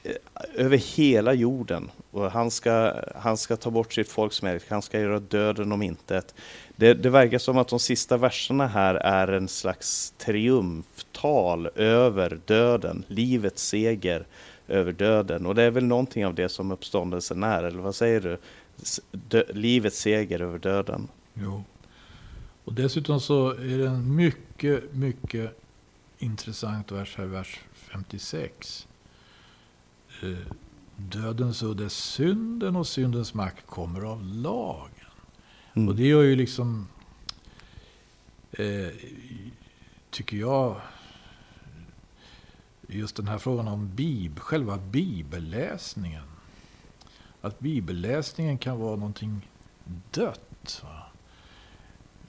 [0.03, 0.11] eh,
[0.55, 1.91] över hela jorden.
[2.11, 5.81] Och han, ska, han ska ta bort sitt folks smälek, han ska göra döden om
[5.81, 6.35] intet.
[6.75, 13.03] Det, det verkar som att de sista verserna här är en slags triumftal över döden,
[13.07, 14.25] livets seger
[14.71, 15.45] över döden.
[15.45, 18.37] Och det är väl någonting av det som uppståndelsen är, eller vad säger du?
[19.11, 21.07] Dö livets seger över döden.
[21.33, 21.63] Jo.
[22.65, 25.61] Och dessutom så är det en mycket, mycket
[26.17, 28.87] intressant vers här, vers 56.
[30.23, 30.29] Eh,
[30.95, 34.89] dödens udde är synden och syndens makt kommer av lagen.
[35.73, 35.89] Mm.
[35.89, 36.87] Och det gör ju liksom,
[38.51, 38.87] eh,
[40.09, 40.81] tycker jag,
[42.97, 46.23] just den här frågan om bib, själva bibelläsningen.
[47.41, 49.49] Att bibelläsningen kan vara någonting
[50.11, 50.83] dött.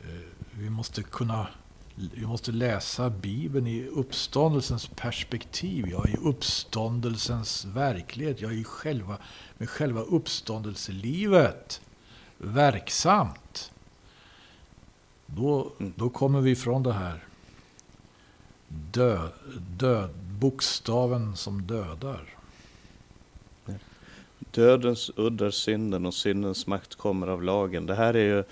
[0.02, 0.08] Eh,
[0.50, 1.48] vi måste kunna
[1.94, 9.18] vi måste läsa Bibeln i uppståndelsens perspektiv, ja, i uppståndelsens verklighet, ja, i själva,
[9.58, 11.80] med själva uppståndelselivet
[12.38, 13.72] verksamt.
[15.26, 15.92] Då, mm.
[15.96, 17.24] då kommer vi från det här
[18.68, 19.32] död,
[19.78, 20.10] död,
[20.42, 22.20] bokstaven som dödar.
[24.50, 27.86] Dödens udd är synden och syndens makt kommer av lagen.
[27.86, 28.44] Det här är ju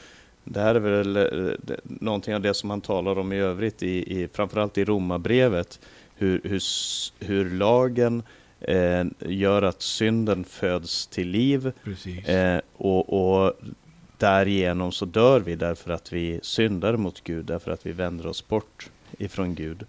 [0.44, 4.22] det här är väl eh, någonting av det som han talar om i övrigt, i,
[4.22, 5.80] i, framförallt i Romarbrevet.
[6.14, 6.62] Hur, hur,
[7.24, 8.22] hur lagen
[8.60, 11.72] eh, gör att synden föds till liv.
[12.26, 13.52] Eh, och, och
[14.18, 18.48] därigenom så dör vi därför att vi syndar mot Gud, därför att vi vänder oss
[18.48, 19.86] bort ifrån Gud.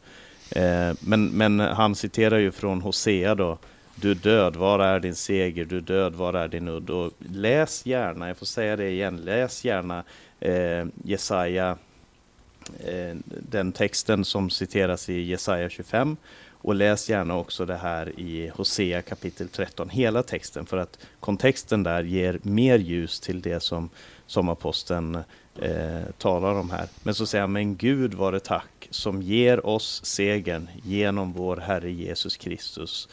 [0.56, 3.58] Eh, men, men han citerar ju från Hosea då,
[3.96, 5.66] du död, var är din seger?
[5.66, 6.90] Du död, var är din udd?
[6.90, 10.04] Och läs gärna, jag får säga det igen, läs gärna
[10.40, 11.78] eh, Jesaja,
[12.80, 13.16] eh,
[13.50, 16.18] den texten som citeras i Jesaja 25.
[16.64, 21.84] Och läs gärna också det här i Hosea kapitel 13, hela texten, för att kontexten
[21.84, 23.90] där ger mer ljus till det som,
[24.28, 25.16] som aposteln
[25.62, 26.88] eh, talar om här.
[27.04, 31.58] Men så säger han, men Gud var det tack som ger oss segern genom vår
[31.58, 33.10] Herre Jesus Kristus.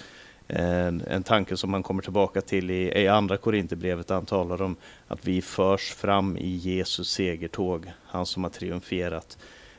[0.49, 4.11] En, en tanke som man kommer tillbaka till i, i andra Korinthierbrevet.
[4.11, 4.76] Han talar om
[5.09, 9.39] att vi förs fram i Jesus segertåg, han som har triumferat.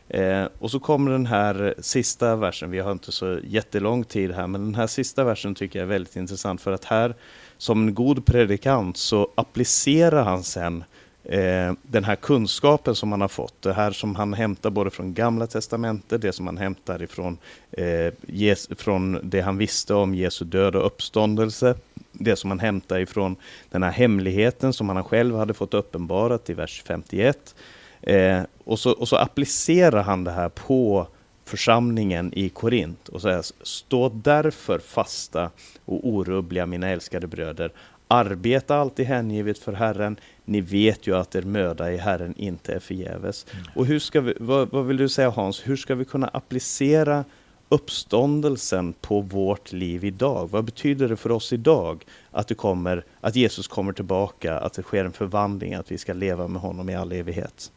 [0.09, 4.47] Eh, och så kommer den här sista versen, vi har inte så jättelång tid här,
[4.47, 7.15] men den här sista versen tycker jag är väldigt intressant för att här
[7.57, 10.83] som en god predikant så applicerar han sen
[11.29, 15.13] eh, den här kunskapen som han har fått, det här som han hämtar både från
[15.13, 17.37] Gamla Testamentet, det som han hämtar ifrån
[17.71, 21.75] eh, jes, från det han visste om Jesu död och uppståndelse,
[22.11, 23.35] det som han hämtar ifrån
[23.69, 27.55] den här hemligheten som han själv hade fått uppenbarat i vers 51.
[28.01, 31.07] Eh, och, så, och så applicerar han det här på
[31.45, 35.49] församlingen i Korint och säger stå därför fasta
[35.85, 37.71] och orubbliga mina älskade bröder.
[38.07, 40.19] Arbeta alltid hängivet för Herren.
[40.49, 43.45] Ni vet ju att er möda i Herren inte är förgäves.
[43.51, 43.65] Mm.
[43.75, 47.25] Och hur ska vi, vad, vad vill du säga Hans, hur ska vi kunna applicera
[47.69, 50.49] uppståndelsen på vårt liv idag?
[50.51, 54.83] Vad betyder det för oss idag att, det kommer, att Jesus kommer tillbaka, att det
[54.83, 57.71] sker en förvandling, att vi ska leva med honom i all evighet?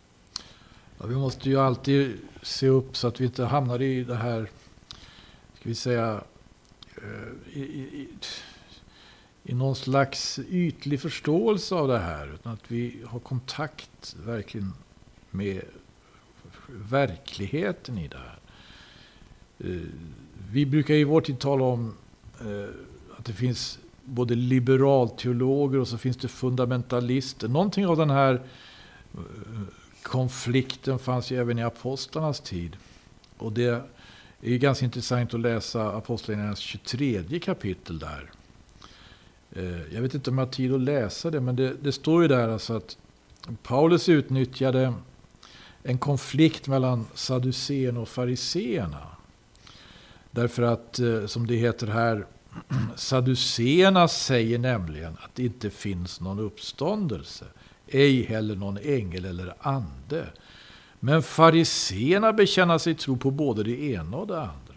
[0.98, 2.12] Ja, vi måste ju alltid
[2.42, 4.50] se upp så att vi inte hamnar i det här,
[5.54, 6.20] ska vi säga,
[6.96, 8.08] eh, i, i,
[9.44, 12.34] i någon slags ytlig förståelse av det här.
[12.34, 14.72] Utan att vi har kontakt verkligen
[15.30, 15.62] med
[16.68, 18.38] verkligheten i det här.
[19.58, 19.80] Eh,
[20.50, 21.94] vi brukar i vår tid tala om
[22.40, 22.68] eh,
[23.18, 27.48] att det finns både liberalteologer och så finns det fundamentalister.
[27.48, 28.34] Någonting av den här
[29.14, 29.20] eh,
[30.02, 32.76] konflikten fanns ju även i apostlarnas tid.
[33.36, 33.82] Och det
[34.40, 38.30] är ganska intressant att läsa Apostlagärningarnas 23 kapitel där.
[39.56, 42.22] Eh, jag vet inte om jag har tid att läsa det, men det, det står
[42.22, 42.96] ju där alltså att
[43.62, 44.94] Paulus utnyttjade
[45.82, 49.06] en konflikt mellan saducéerna och fariseerna.
[50.30, 52.26] Därför att, eh, som det heter här,
[52.96, 57.44] saducéerna säger nämligen att det inte finns någon uppståndelse.
[57.88, 60.26] Ej heller någon ängel eller ande.
[61.00, 64.71] Men fariseerna bekänner sig tro på både det ena och det andra.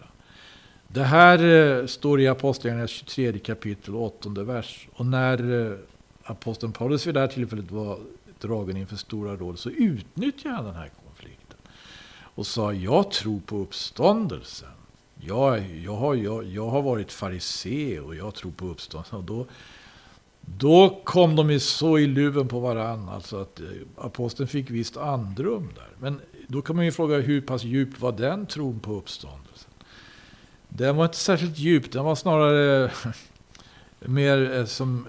[0.87, 4.87] Det här eh, står i Apostlagärningarna 23 kapitel 8 vers.
[4.93, 5.77] Och när eh,
[6.23, 7.99] aposteln Paulus vid det här tillfället var
[8.39, 11.57] dragen inför Stora råd, så utnyttjade han den här konflikten.
[12.35, 14.69] Och sa, jag tror på uppståndelsen.
[15.15, 19.17] Jag, jag, har, jag, jag har varit farisé och jag tror på uppståndelsen.
[19.17, 19.45] Och då,
[20.41, 23.65] då kom de så i luven på varandra alltså att eh,
[23.97, 25.89] aposteln fick visst andrum där.
[25.99, 29.44] Men då kan man ju fråga hur pass djupt var den tron på uppståndelsen?
[30.77, 32.91] Den var inte särskilt djup, den var snarare
[33.99, 35.07] mer eh, som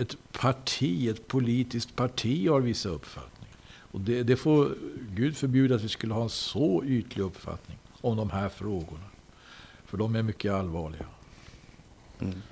[0.00, 3.56] ett parti, ett politiskt parti har vissa uppfattningar.
[3.92, 4.74] Och det, det får
[5.10, 9.04] Gud förbjuda att vi skulle ha en så ytlig uppfattning om de här frågorna.
[9.86, 11.06] För de är mycket allvarliga.
[12.20, 12.42] Mm.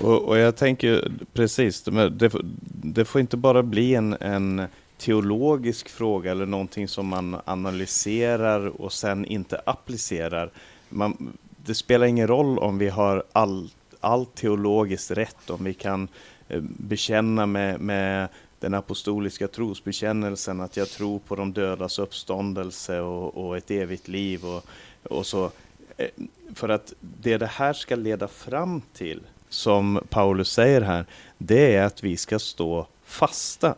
[0.00, 2.30] Och, och, jag tänker precis, det,
[2.64, 4.66] det, får inte bara bli en, en
[5.00, 10.50] teologisk fråga eller någonting som man analyserar och sen inte applicerar.
[10.88, 13.70] Man, det spelar ingen roll om vi har all,
[14.00, 16.08] allt teologiskt rätt, om vi kan
[16.48, 18.28] eh, bekänna med, med
[18.60, 24.44] den apostoliska trosbekännelsen att jag tror på de dödas uppståndelse och, och ett evigt liv
[24.44, 24.64] och,
[25.02, 25.50] och så.
[25.96, 26.08] Eh,
[26.54, 31.06] för att det det här ska leda fram till, som Paulus säger här,
[31.38, 33.74] det är att vi ska stå fasta.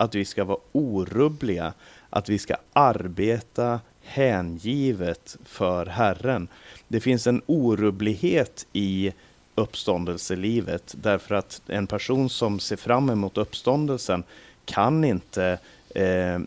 [0.00, 1.72] Att vi ska vara orubbliga,
[2.10, 6.48] att vi ska arbeta hängivet för Herren.
[6.88, 9.12] Det finns en orubblighet i
[9.54, 14.24] uppståndelselivet därför att en person som ser fram emot uppståndelsen
[14.64, 15.58] kan inte,
[15.94, 16.40] eh,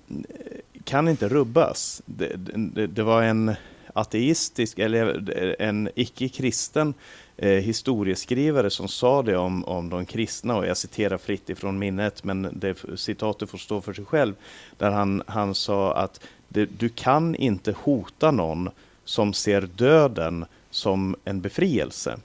[0.83, 2.01] kan inte rubbas.
[2.05, 3.55] Det, det, det, var en
[3.93, 6.93] ateistisk eller en icke-kristen
[7.41, 12.23] eh, historieskrivare som sa det om, om de kristna och jag citerar fritt ifrån minnet
[12.23, 14.33] men det, citatet får stå för sig själv.
[14.77, 18.69] Där han, han sa att det, du kan inte hota någon
[19.05, 22.17] som ser döden som en befrielse.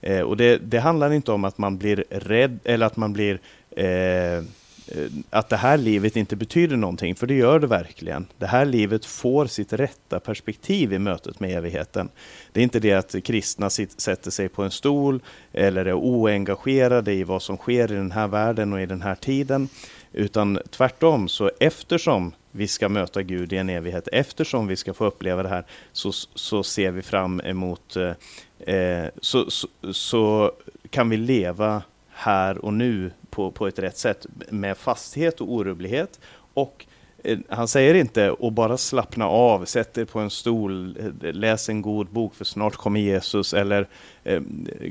[0.00, 3.40] Eh, och det, det, handlar inte om att man blir rädd eller att man blir
[3.70, 4.44] eh,
[4.88, 8.26] Eh, att det här livet inte betyder någonting, för det gör det verkligen.
[8.38, 12.08] Det här livet får sitt rätta perspektiv i mötet med evigheten.
[12.52, 15.20] Det är inte det att kristna sätter sig på en stol
[15.52, 19.14] eller är oengagerade i vad som sker i den här världen och i den här
[19.14, 19.68] tiden,
[20.12, 25.04] utan tvärtom, så eftersom vi ska möta Gud i en evighet, eftersom vi ska få
[25.04, 30.52] uppleva det här, så, så ser vi fram emot eh, eh, så, så, så,
[30.90, 36.20] kan vi leva här och nu på, på ett rätt sätt med fasthet och orubblighet.
[36.54, 36.86] Och
[37.24, 41.68] eh, han säger inte att bara slappna av, sätt dig på en stol, eh, läs
[41.68, 43.88] en god bok för snart kommer Jesus eller
[44.24, 44.42] eh,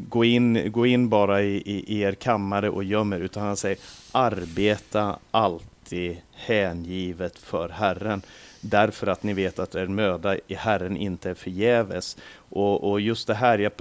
[0.09, 3.57] gå, in, gå in bara i, i, i er kammare och göm er, utan han
[3.57, 3.77] säger
[4.11, 8.21] arbeta alltid hängivet för Herren
[8.69, 12.17] därför att ni vet att er möda i Herren inte är förgäves.
[12.49, 13.71] Och, och just det här, jag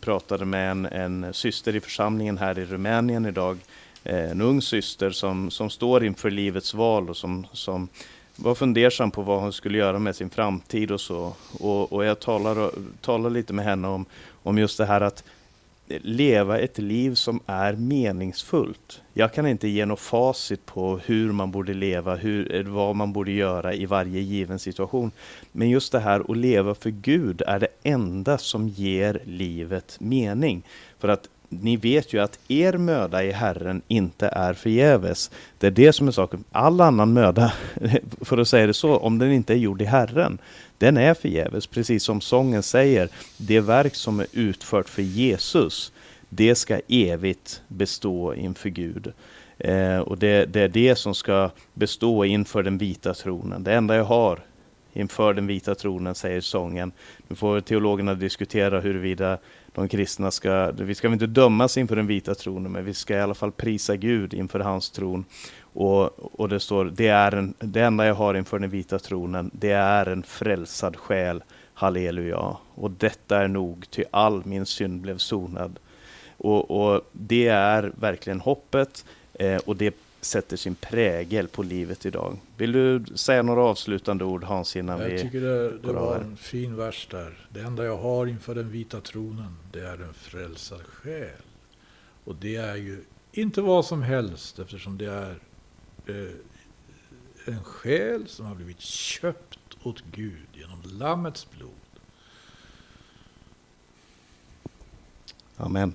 [0.00, 4.62] pratade med en, en syster i församlingen här i Rumänien idag, eh, Eh, en ung
[4.62, 7.88] syster som, som står inför livets val och som, som
[8.36, 11.32] var fundersam på vad hon skulle göra med sin framtid och så.
[11.60, 12.70] Och, och jag talar,
[13.00, 14.04] talar lite med henne om,
[14.42, 15.24] om just det här att
[15.98, 19.00] leva ett liv som är meningsfullt.
[19.12, 23.12] Jag kan inte ge något facit på hur man borde leva, hur, eh, vad man
[23.12, 25.10] borde göra i varje given situation.
[25.52, 30.62] Men just det här att leva för Gud är det enda som ger livet mening.
[30.98, 35.30] För att ni vet ju att er möda i Herren inte är förgäves.
[35.58, 36.44] Det är det som är saken.
[36.52, 37.52] All annan möda,
[38.20, 40.38] för att säga det så, om den inte är gjord i Herren,
[40.78, 41.66] den är förgäves.
[41.66, 45.92] Precis som sången säger, det verk som är utfört för Jesus,
[46.28, 49.12] det ska evigt bestå inför Gud.
[49.58, 53.64] Eh, och det, det, är det som ska bestå inför den vita tronen.
[53.64, 54.40] Det enda jag har
[54.92, 56.92] inför den vita tronen, säger sången.
[57.28, 59.38] Nu får teologerna diskutera huruvida
[59.74, 63.20] de kristna ska, vi ska inte dömas inför den vita tronen, men vi ska i
[63.20, 65.24] alla fall prisa Gud inför hans tron.
[65.72, 69.50] Och, och det står, det, är en, det enda jag har inför den vita tronen,
[69.54, 71.42] det är en frälsad själ.
[71.74, 72.56] Halleluja.
[72.74, 75.78] Och detta är nog, till all min synd blev sonad.
[76.36, 79.04] Och, och det är verkligen hoppet
[79.34, 82.36] eh, och det sätter sin prägel på livet idag.
[82.56, 86.16] Vill du säga några avslutande ord Hans innan jag vi Jag tycker det, det var
[86.16, 87.46] en fin vers där.
[87.50, 91.42] Det enda jag har inför den vita tronen, det är en frälsad själ.
[92.24, 95.40] Och det är ju inte vad som helst eftersom det är
[96.06, 96.32] eh,
[97.44, 101.70] en själ som har blivit köpt åt Gud genom Lammets blod.
[105.56, 105.94] Amen.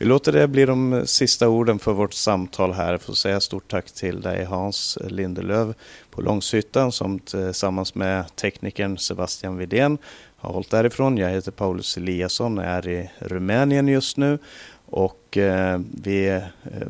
[0.00, 2.92] Vi låter det bli de sista orden för vårt samtal här.
[2.92, 5.74] Jag får säga stort tack till dig Hans Lindelöv
[6.10, 9.98] på Långshyttan som tillsammans med teknikern Sebastian Widén
[10.36, 11.18] har hållit därifrån.
[11.18, 14.38] Jag heter Paulus Eliasson och är i Rumänien just nu
[14.90, 16.42] och eh, vi eh,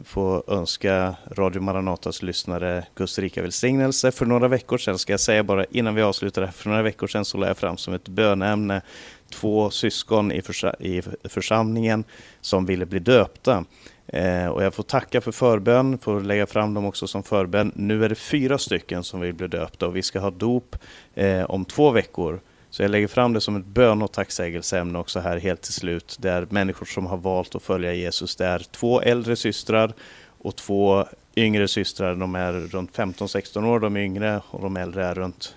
[0.05, 4.13] får önska Radio Maranatas lyssnare Guds rika välsignelse.
[4.13, 6.83] För några veckor sedan, ska jag säga bara innan vi avslutar det här, för några
[6.83, 8.83] veckor sedan så lade jag fram som ett bönämne
[9.31, 12.05] två syskon i, försa i församlingen
[12.41, 13.64] som ville bli döpta.
[14.07, 17.72] Eh, och jag får tacka för förbön, får lägga fram dem också som förbön.
[17.74, 20.76] Nu är det fyra stycken som vill bli döpta och vi ska ha dop
[21.14, 22.41] eh, om två veckor.
[22.70, 26.16] Så jag lägger fram det som ett bön och tacksägelseämne också här helt till slut.
[26.20, 28.37] Det är människor som har valt att följa Jesus.
[28.37, 29.93] Det är två äldre systrar
[30.39, 31.05] och två
[31.37, 32.14] yngre systrar.
[32.14, 35.55] De är runt 15-16 år, de yngre, och de äldre är runt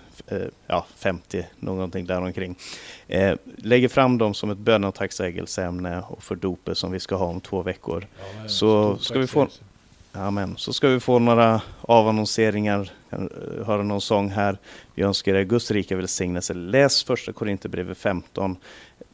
[0.66, 2.56] ja, 50, någonting däromkring.
[3.08, 7.16] Eh, lägger fram dem som ett bön och tacksägelseämne och för dopet som vi ska
[7.16, 8.06] ha om två veckor.
[8.42, 9.48] Ja, så ska vi få
[10.14, 10.54] Amen.
[10.56, 12.90] Så ska vi få några avannonseringar,
[13.64, 14.58] höra någon sång här.
[14.94, 16.54] Vi önskar er Guds rika välsignelse.
[16.54, 18.56] Läs första Korinthierbrevet 15.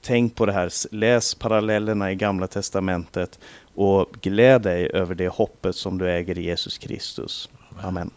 [0.00, 3.38] Tänk på det här, läs parallellerna i Gamla Testamentet
[3.74, 7.48] och gläd dig över det hoppet som du äger i Jesus Kristus.
[7.82, 8.10] Amen.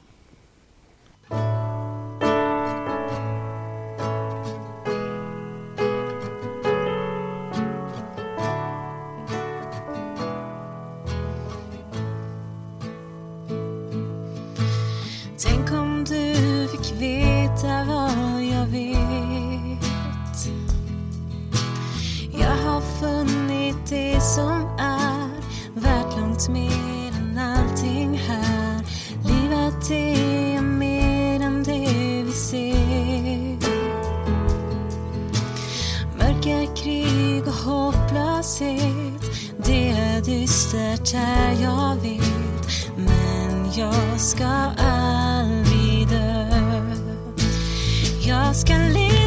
[1.28, 1.91] ska
[26.42, 28.86] allt mer än allting här.
[29.28, 33.58] Livet är mer än det vi ser.
[36.18, 39.22] Mörka krig och hopplöshet.
[39.66, 42.96] Det är dystert här, jag vet.
[42.96, 46.48] Men jag ska aldrig dö.
[48.28, 49.21] Jag ska leva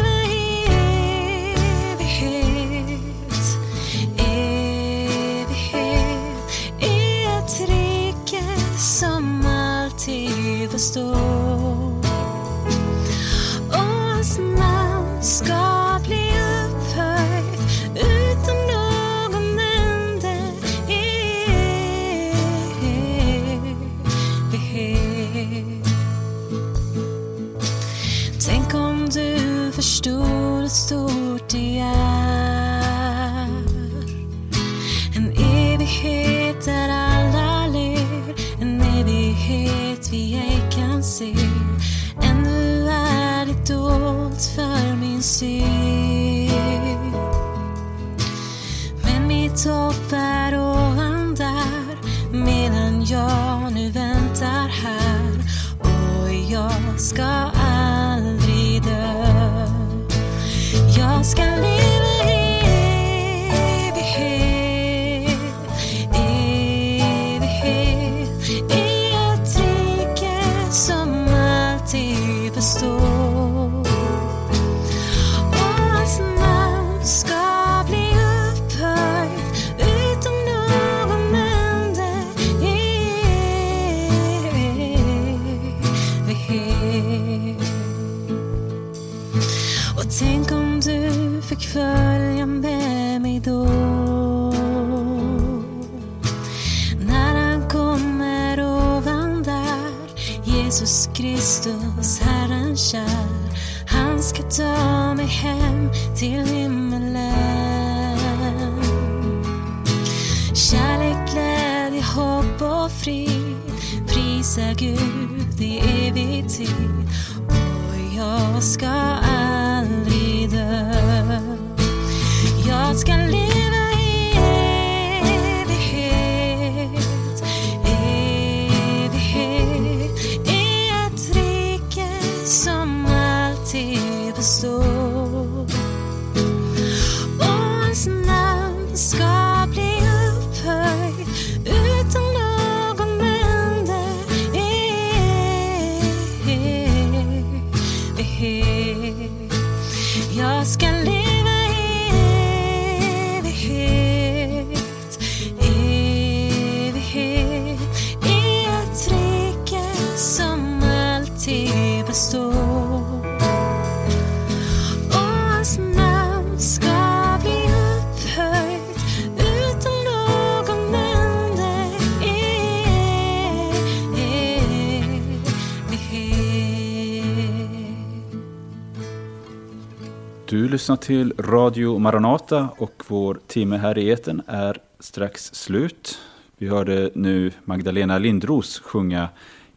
[180.84, 186.18] lyssnar till Radio Maranata och vår timme här i eten är strax slut.
[186.58, 189.28] Vi hörde nu Magdalena Lindros sjunga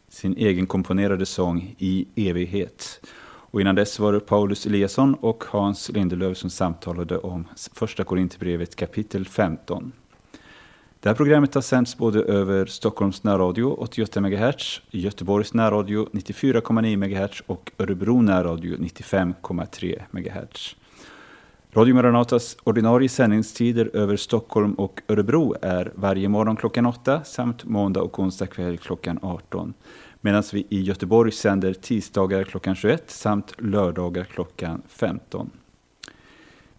[0.08, 3.00] sin egen komponerade sång I evighet.
[3.50, 8.76] Och innan dess var det Paulus Eliasson och Hans Lindelöf som samtalade om första Korinthierbrevet
[8.76, 9.92] kapitel 15.
[11.00, 17.42] Det här programmet har sänds både över Stockholms närradio 88 MHz, Göteborgs närradio 94,9 MHz
[17.46, 20.76] och Örebro närradio 95,3 MHz.
[21.78, 28.02] Radio Maranatas ordinarie sändningstider över Stockholm och Örebro är varje morgon klockan 8 samt måndag
[28.02, 29.74] och onsdag kväll klockan 18.
[30.20, 35.50] Medan vi i Göteborg sänder tisdagar klockan 21 samt lördagar klockan 15.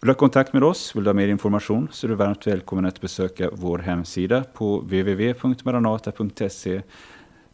[0.00, 2.86] du ha kontakt med oss, vill du ha mer information, så är du varmt välkommen
[2.86, 6.82] att besöka vår hemsida på www.maranata.se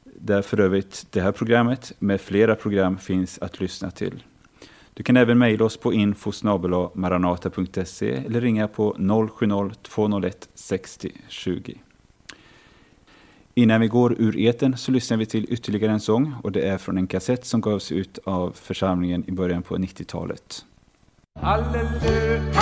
[0.04, 4.22] där för övrigt det här programmet med flera program finns att lyssna till.
[4.96, 11.74] Du kan även mejla oss på info eller ringa på 070-201 60 20.
[13.54, 16.78] Innan vi går ur eten så lyssnar vi till ytterligare en sång och det är
[16.78, 20.64] från en kassett som gavs ut av församlingen i början på 90-talet.
[21.40, 22.52] Halleluja,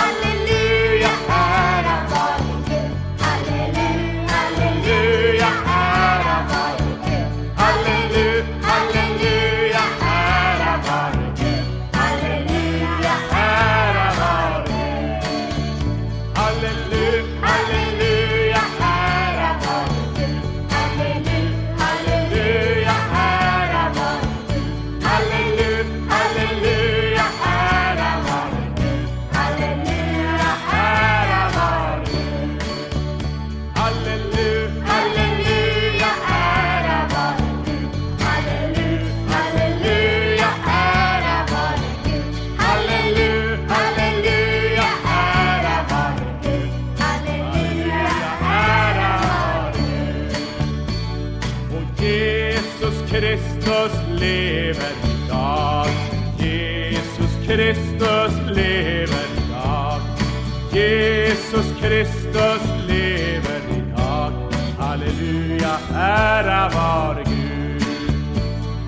[66.69, 67.45] vare Gud.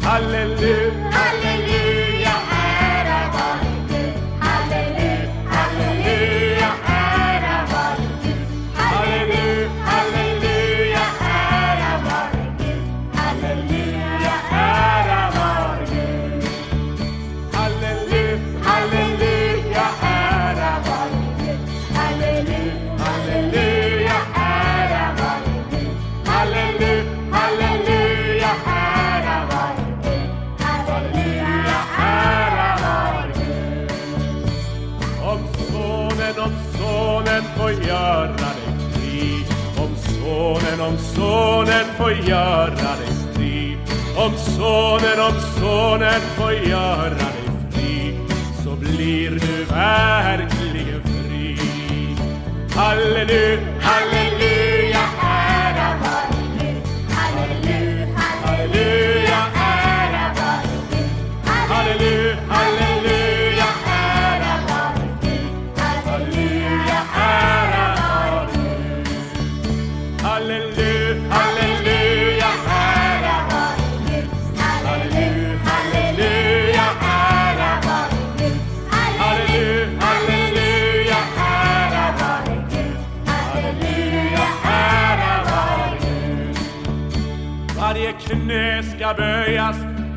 [0.04, 1.07] Halleluja, halleluja,
[40.88, 43.78] om sonen får göra dig fri.
[44.18, 48.20] Om sonen, om sonen får göra dig fri
[48.64, 51.58] Så blir du verkligen fri.
[52.76, 54.87] Halleluja, halleluja,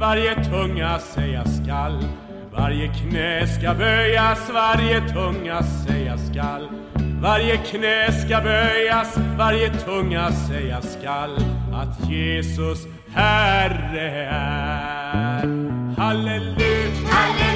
[0.00, 2.04] varje tunga säga skall.
[2.52, 6.68] Varje knä ska böjas, varje tunga säga skall.
[7.22, 11.36] Varje knä ska böjas, varje tunga säga skall.
[11.72, 15.46] Att Jesus Herre är.
[15.96, 17.49] Halleluja.